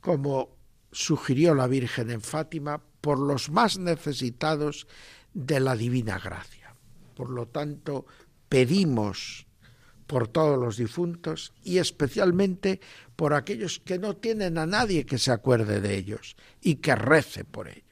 como 0.00 0.56
sugirió 0.90 1.54
la 1.54 1.66
Virgen 1.66 2.08
en 2.10 2.22
Fátima, 2.22 2.80
por 3.02 3.18
los 3.18 3.50
más 3.50 3.78
necesitados 3.78 4.86
de 5.34 5.60
la 5.60 5.76
divina 5.76 6.18
gracia. 6.18 6.74
Por 7.14 7.28
lo 7.28 7.46
tanto, 7.46 8.06
pedimos 8.48 9.46
por 10.06 10.28
todos 10.28 10.58
los 10.58 10.78
difuntos 10.78 11.52
y 11.62 11.76
especialmente 11.76 12.80
por 13.14 13.34
aquellos 13.34 13.80
que 13.80 13.98
no 13.98 14.16
tienen 14.16 14.56
a 14.56 14.64
nadie 14.64 15.04
que 15.04 15.18
se 15.18 15.30
acuerde 15.30 15.82
de 15.82 15.94
ellos 15.94 16.36
y 16.62 16.76
que 16.76 16.94
rece 16.94 17.44
por 17.44 17.68
ellos. 17.68 17.84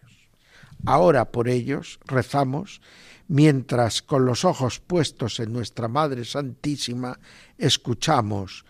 Ahora 0.86 1.30
por 1.30 1.50
ellos 1.50 2.00
rezamos 2.06 2.80
mientras 3.28 4.02
con 4.02 4.24
los 4.24 4.44
ojos 4.44 4.80
puestos 4.80 5.38
en 5.40 5.52
nuestra 5.52 5.86
Madre 5.88 6.24
Santísima 6.24 7.18
escuchamos 7.56 8.64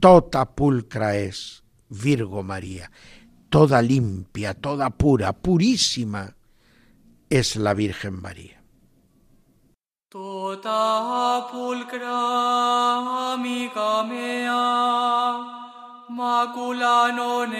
Tota 0.00 0.44
pulcra 0.54 1.16
es 1.16 1.64
Virgo 1.88 2.42
María, 2.42 2.90
toda 3.48 3.80
limpia, 3.80 4.52
toda 4.52 4.90
pura, 4.90 5.32
purísima 5.32 6.34
es 7.30 7.56
la 7.56 7.72
Virgen 7.74 8.20
María. 8.20 8.62
Tota 10.08 11.48
pulcra 11.50 13.32
amiga 13.32 14.04
mea, 14.04 15.38
macula 16.10 17.10
non 17.16 17.54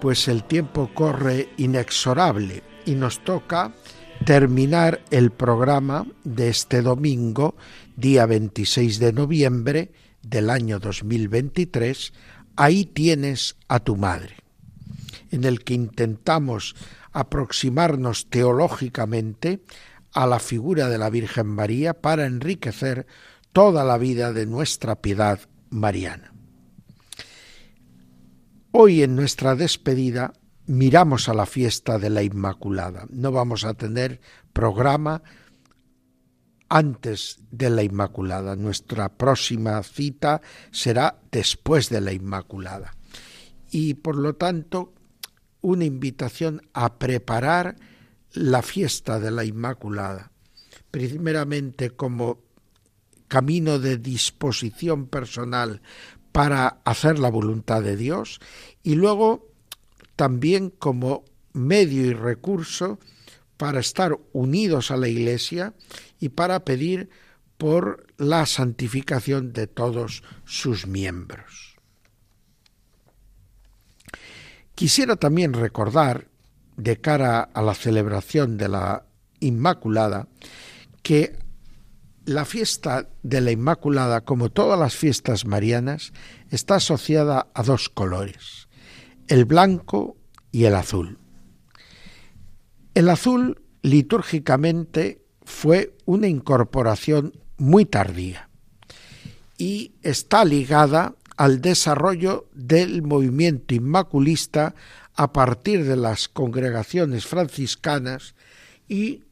pues 0.00 0.28
el 0.28 0.44
tiempo 0.44 0.90
corre 0.94 1.50
inexorable 1.56 2.62
y 2.86 2.94
nos 2.94 3.22
toca 3.22 3.72
terminar 4.24 5.02
el 5.10 5.30
programa 5.30 6.06
de 6.24 6.48
este 6.48 6.82
domingo, 6.82 7.56
día 7.96 8.26
26 8.26 8.98
de 8.98 9.12
noviembre 9.12 9.92
del 10.22 10.50
año 10.50 10.78
2023, 10.78 12.12
Ahí 12.56 12.84
tienes 12.84 13.56
a 13.68 13.80
tu 13.80 13.96
madre, 13.96 14.36
en 15.30 15.44
el 15.44 15.64
que 15.64 15.72
intentamos 15.72 16.74
aproximarnos 17.12 18.28
teológicamente 18.28 19.62
a 20.12 20.26
la 20.26 20.40
figura 20.40 20.88
de 20.88 20.98
la 20.98 21.08
Virgen 21.08 21.46
María 21.46 21.94
para 21.94 22.26
enriquecer 22.26 23.06
toda 23.52 23.84
la 23.84 23.96
vida 23.96 24.34
de 24.34 24.44
nuestra 24.44 25.00
piedad 25.00 25.40
mariana. 25.70 26.34
Hoy 28.72 29.02
en 29.02 29.16
nuestra 29.16 29.56
despedida 29.56 30.32
miramos 30.66 31.28
a 31.28 31.34
la 31.34 31.46
fiesta 31.46 31.98
de 31.98 32.08
la 32.08 32.22
Inmaculada. 32.22 33.04
No 33.10 33.32
vamos 33.32 33.64
a 33.64 33.74
tener 33.74 34.20
programa 34.52 35.24
antes 36.68 37.40
de 37.50 37.68
la 37.68 37.82
Inmaculada. 37.82 38.54
Nuestra 38.54 39.08
próxima 39.08 39.82
cita 39.82 40.40
será 40.70 41.18
después 41.32 41.88
de 41.88 42.00
la 42.00 42.12
Inmaculada. 42.12 42.94
Y 43.72 43.94
por 43.94 44.16
lo 44.16 44.36
tanto, 44.36 44.94
una 45.62 45.84
invitación 45.84 46.62
a 46.72 46.96
preparar 46.96 47.74
la 48.32 48.62
fiesta 48.62 49.18
de 49.18 49.32
la 49.32 49.44
Inmaculada, 49.44 50.30
primeramente 50.92 51.90
como 51.90 52.44
camino 53.26 53.80
de 53.80 53.96
disposición 53.96 55.06
personal 55.06 55.82
para 56.32 56.80
hacer 56.84 57.18
la 57.18 57.30
voluntad 57.30 57.82
de 57.82 57.96
Dios 57.96 58.40
y 58.82 58.94
luego 58.94 59.48
también 60.16 60.70
como 60.70 61.24
medio 61.52 62.06
y 62.06 62.12
recurso 62.12 62.98
para 63.56 63.80
estar 63.80 64.16
unidos 64.32 64.90
a 64.90 64.96
la 64.96 65.08
Iglesia 65.08 65.74
y 66.18 66.30
para 66.30 66.64
pedir 66.64 67.10
por 67.58 68.06
la 68.16 68.46
santificación 68.46 69.52
de 69.52 69.66
todos 69.66 70.22
sus 70.44 70.86
miembros. 70.86 71.76
Quisiera 74.74 75.16
también 75.16 75.52
recordar, 75.52 76.28
de 76.78 76.98
cara 76.98 77.42
a 77.42 77.60
la 77.60 77.74
celebración 77.74 78.56
de 78.56 78.68
la 78.70 79.04
Inmaculada, 79.40 80.28
que 81.02 81.36
la 82.24 82.44
fiesta 82.44 83.08
de 83.22 83.40
la 83.40 83.50
Inmaculada, 83.50 84.22
como 84.22 84.50
todas 84.50 84.78
las 84.78 84.94
fiestas 84.94 85.46
marianas, 85.46 86.12
está 86.50 86.76
asociada 86.76 87.48
a 87.54 87.62
dos 87.62 87.88
colores, 87.88 88.68
el 89.28 89.44
blanco 89.44 90.16
y 90.52 90.64
el 90.64 90.74
azul. 90.74 91.18
El 92.94 93.08
azul 93.08 93.62
litúrgicamente 93.82 95.22
fue 95.42 95.96
una 96.04 96.28
incorporación 96.28 97.32
muy 97.56 97.84
tardía 97.84 98.48
y 99.58 99.94
está 100.02 100.44
ligada 100.44 101.14
al 101.36 101.60
desarrollo 101.60 102.48
del 102.52 103.02
movimiento 103.02 103.74
inmaculista 103.74 104.74
a 105.14 105.32
partir 105.32 105.84
de 105.84 105.96
las 105.96 106.28
congregaciones 106.28 107.26
franciscanas 107.26 108.34
y 108.88 109.22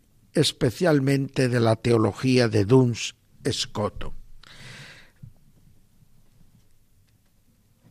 especialmente 0.41 1.49
de 1.49 1.61
la 1.61 1.77
teología 1.77 2.49
de 2.49 2.65
Duns 2.65 3.15
Scoto. 3.51 4.15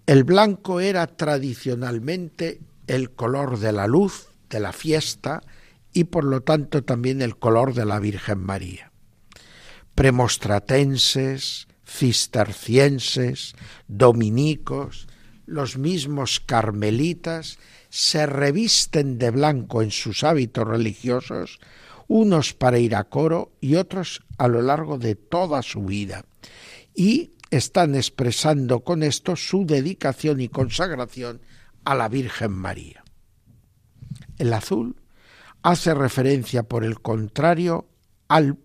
El 0.06 0.24
blanco 0.24 0.80
era 0.80 1.06
tradicionalmente 1.08 2.62
el 2.88 3.12
color 3.12 3.60
de 3.60 3.74
la 3.74 3.88
luz, 3.88 4.30
de 4.50 4.62
la 4.62 4.72
fiesta 4.72 5.44
y 5.92 6.06
por 6.06 6.24
lo 6.24 6.42
tanto 6.42 6.84
también 6.84 7.22
el 7.22 7.38
color 7.38 7.74
de 7.74 7.86
la 7.86 8.00
Virgen 8.00 8.40
María. 8.40 8.92
Premostratenses, 9.96 11.68
cistercienses, 11.86 13.56
dominicos, 13.88 15.08
los 15.46 15.78
mismos 15.78 16.40
carmelitas 16.40 17.58
se 17.90 18.26
revisten 18.26 19.18
de 19.18 19.32
blanco 19.32 19.82
en 19.82 19.92
sus 19.92 20.24
hábitos 20.24 20.68
religiosos 20.68 21.60
unos 22.08 22.54
para 22.54 22.80
ir 22.80 22.96
a 22.96 23.06
coro 23.06 23.54
y 23.62 23.76
otros 23.76 24.24
a 24.38 24.48
lo 24.48 24.62
largo 24.62 24.98
de 24.98 25.16
toda 25.16 25.62
su 25.62 25.84
vida. 25.84 26.26
Y 26.96 27.34
están 27.52 27.96
expresando 27.96 28.82
con 28.82 29.04
esto 29.04 29.36
su 29.36 29.66
dedicación 29.66 30.42
y 30.42 30.50
consagración 30.50 31.42
a 31.86 31.96
la 31.96 32.10
Virgen 32.10 32.52
María. 32.52 33.04
El 34.38 34.54
azul 34.54 35.02
hace 35.64 35.94
referencia, 35.94 36.64
por 36.64 36.84
el 36.84 37.02
contrario, 37.02 37.90
al 38.28 38.58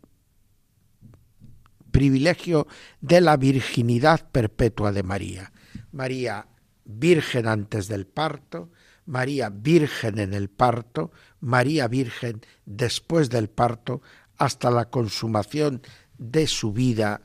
privilegio 1.91 2.67
de 3.01 3.21
la 3.21 3.37
virginidad 3.37 4.31
perpetua 4.31 4.93
de 4.93 5.03
María. 5.03 5.53
María 5.93 6.49
virgen 6.85 7.47
antes 7.47 7.87
del 7.87 8.07
parto, 8.07 8.71
María 9.07 9.51
Virgen 9.51 10.19
en 10.19 10.35
el 10.35 10.49
parto, 10.49 11.11
María 11.41 11.89
Virgen 11.89 12.41
después 12.65 13.31
del 13.31 13.49
parto, 13.49 14.03
hasta 14.37 14.71
la 14.71 14.91
consumación 14.91 15.83
de 16.19 16.47
su 16.47 16.73
vida 16.73 17.21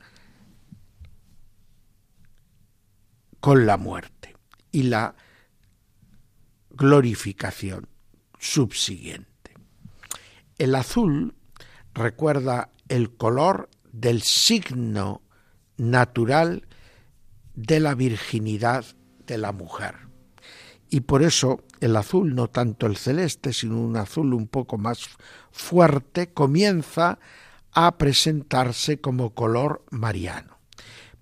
con 3.40 3.66
la 3.66 3.76
muerte 3.76 4.36
y 4.72 4.84
la 4.84 5.14
glorificación 6.70 7.88
subsiguiente. 8.38 9.54
El 10.58 10.74
azul 10.74 11.34
recuerda 11.94 12.70
el 12.88 13.16
color 13.16 13.70
del 13.92 14.22
signo 14.22 15.22
natural 15.76 16.66
de 17.54 17.80
la 17.80 17.94
virginidad 17.94 18.84
de 19.26 19.38
la 19.38 19.52
mujer 19.52 20.07
y 20.90 21.00
por 21.00 21.22
eso 21.22 21.64
el 21.80 21.96
azul, 21.96 22.34
no 22.34 22.48
tanto 22.48 22.86
el 22.86 22.96
celeste, 22.96 23.52
sino 23.52 23.80
un 23.80 23.96
azul 23.96 24.34
un 24.34 24.48
poco 24.48 24.78
más 24.78 25.08
fuerte, 25.50 26.32
comienza 26.32 27.18
a 27.72 27.98
presentarse 27.98 29.00
como 29.00 29.34
color 29.34 29.84
mariano. 29.90 30.58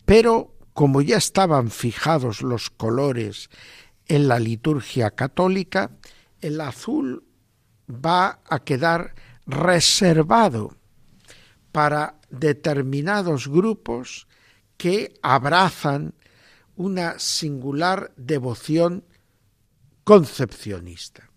Pero 0.05 0.55
como 0.73 1.03
ya 1.03 1.17
estaban 1.17 1.71
fijados 1.71 2.43
los 2.43 2.71
colores 2.71 3.51
en 4.07 4.29
la 4.29 4.39
liturgia 4.39 5.11
católica, 5.11 5.91
el 6.41 6.61
azul 6.61 7.25
va 7.91 8.41
a 8.49 8.61
quedar 8.61 9.15
reservado 9.47 10.77
para 11.73 12.21
determinados 12.31 13.49
grupos 13.49 14.29
que 14.77 15.15
abrazan 15.23 16.15
una 16.77 17.19
singular 17.19 18.13
devoción 18.17 19.05
concepcionista. 20.07 21.29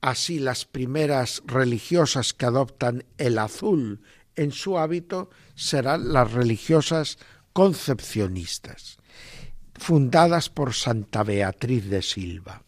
Así 0.00 0.40
las 0.40 0.64
primeras 0.64 1.44
religiosas 1.46 2.34
que 2.34 2.44
adoptan 2.44 3.04
el 3.18 3.38
azul 3.38 4.02
en 4.34 4.50
su 4.50 4.78
hábito 4.78 5.30
serán 5.54 6.12
las 6.12 6.32
religiosas 6.32 7.18
concepcionistas, 7.52 8.98
fundadas 9.74 10.50
por 10.50 10.74
Santa 10.74 11.22
Beatriz 11.22 11.88
de 11.88 12.02
Silva. 12.02 12.64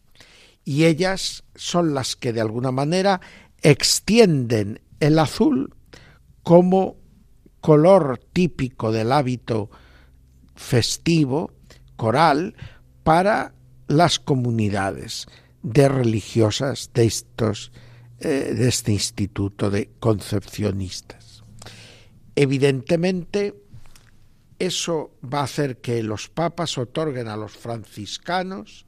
Y 0.65 0.85
ellas 0.85 1.43
son 1.57 1.93
las 1.93 2.15
que 2.15 2.33
de 2.33 2.41
alguna 2.41 2.71
manera 2.71 3.21
extienden 3.63 4.81
el 5.01 5.19
azul 5.19 5.75
como 6.45 6.99
color 7.61 8.21
típico 8.33 8.93
del 8.93 9.11
hábito 9.11 9.71
festivo, 10.55 11.51
coral, 11.97 12.55
para 13.03 13.58
las 13.89 14.19
comunidades 14.19 15.27
de 15.63 15.89
religiosas 15.89 16.91
de, 16.95 17.07
estos, 17.07 17.73
eh, 18.21 18.55
de 18.55 18.69
este 18.69 18.93
instituto 18.93 19.71
de 19.71 19.91
concepcionistas. 19.99 21.43
Evidentemente, 22.37 23.55
eso 24.59 25.13
va 25.23 25.41
a 25.41 25.45
hacer 25.45 25.81
que 25.81 26.03
los 26.03 26.29
papas 26.29 26.79
otorguen 26.79 27.29
a 27.29 27.37
los 27.37 27.53
franciscanos, 27.53 28.87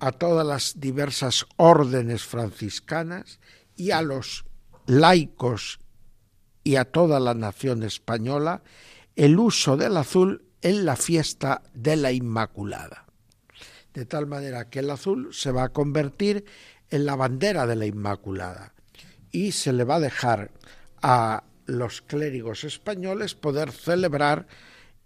a 0.00 0.12
todas 0.12 0.46
las 0.46 0.80
diversas 0.80 1.46
órdenes 1.56 2.22
franciscanas 2.22 3.38
y 3.76 3.90
a 3.90 4.02
los 4.02 4.44
laicos 4.86 5.78
y 6.64 6.76
a 6.76 6.84
toda 6.84 7.20
la 7.20 7.34
nación 7.34 7.82
española 7.82 8.62
el 9.16 9.38
uso 9.38 9.76
del 9.76 9.96
azul 9.96 10.44
en 10.62 10.84
la 10.84 10.96
fiesta 10.96 11.62
de 11.74 11.96
la 11.96 12.12
Inmaculada. 12.12 13.09
De 13.94 14.04
tal 14.06 14.26
manera 14.26 14.70
que 14.70 14.80
el 14.80 14.90
azul 14.90 15.30
se 15.32 15.50
va 15.50 15.64
a 15.64 15.68
convertir 15.70 16.44
en 16.90 17.06
la 17.06 17.16
bandera 17.16 17.66
de 17.66 17.76
la 17.76 17.86
Inmaculada 17.86 18.72
y 19.32 19.52
se 19.52 19.72
le 19.72 19.84
va 19.84 19.96
a 19.96 20.00
dejar 20.00 20.50
a 21.02 21.44
los 21.66 22.02
clérigos 22.02 22.64
españoles 22.64 23.34
poder 23.34 23.72
celebrar 23.72 24.46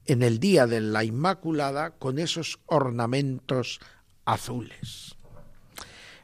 en 0.06 0.22
el 0.22 0.38
día 0.38 0.66
de 0.66 0.80
la 0.80 1.04
Inmaculada 1.04 1.90
con 1.92 2.18
esos 2.18 2.60
ornamentos 2.66 3.80
azules. 4.24 5.16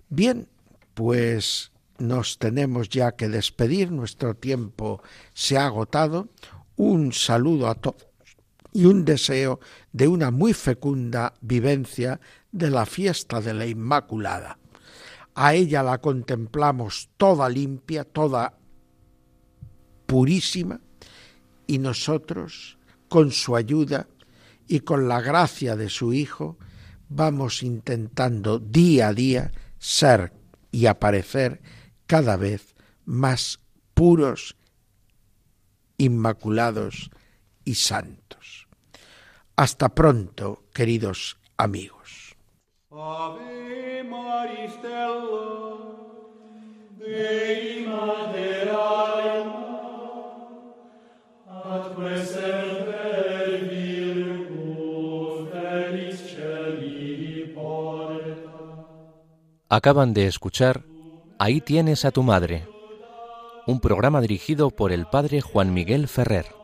Bien, 0.08 0.48
pues 0.94 1.72
nos 1.98 2.38
tenemos 2.38 2.88
ya 2.88 3.12
que 3.12 3.28
despedir, 3.28 3.90
nuestro 3.90 4.34
tiempo 4.34 5.02
se 5.34 5.58
ha 5.58 5.66
agotado. 5.66 6.28
Un 6.76 7.12
saludo 7.12 7.68
a 7.68 7.74
todos 7.74 8.09
y 8.72 8.84
un 8.84 9.04
deseo 9.04 9.60
de 9.92 10.08
una 10.08 10.30
muy 10.30 10.52
fecunda 10.54 11.34
vivencia 11.40 12.20
de 12.52 12.70
la 12.70 12.86
fiesta 12.86 13.40
de 13.40 13.54
la 13.54 13.66
Inmaculada. 13.66 14.58
A 15.34 15.54
ella 15.54 15.82
la 15.82 15.98
contemplamos 15.98 17.10
toda 17.16 17.48
limpia, 17.48 18.04
toda 18.04 18.58
purísima, 20.06 20.80
y 21.66 21.78
nosotros, 21.78 22.78
con 23.08 23.30
su 23.30 23.54
ayuda 23.54 24.08
y 24.66 24.80
con 24.80 25.08
la 25.08 25.20
gracia 25.20 25.76
de 25.76 25.88
su 25.88 26.12
Hijo, 26.12 26.58
vamos 27.08 27.62
intentando 27.62 28.58
día 28.58 29.08
a 29.08 29.14
día 29.14 29.52
ser 29.78 30.32
y 30.72 30.86
aparecer 30.86 31.60
cada 32.06 32.36
vez 32.36 32.74
más 33.04 33.60
puros, 33.94 34.56
inmaculados 35.96 37.10
y 37.64 37.74
santos. 37.74 38.19
Hasta 39.60 39.90
pronto, 39.90 40.62
queridos 40.72 41.36
amigos. 41.58 42.34
Acaban 59.68 60.14
de 60.14 60.26
escuchar 60.26 60.84
Ahí 61.38 61.60
tienes 61.60 62.06
a 62.06 62.12
tu 62.12 62.22
madre, 62.22 62.66
un 63.66 63.80
programa 63.80 64.22
dirigido 64.22 64.70
por 64.70 64.90
el 64.90 65.04
padre 65.04 65.42
Juan 65.42 65.74
Miguel 65.74 66.08
Ferrer. 66.08 66.59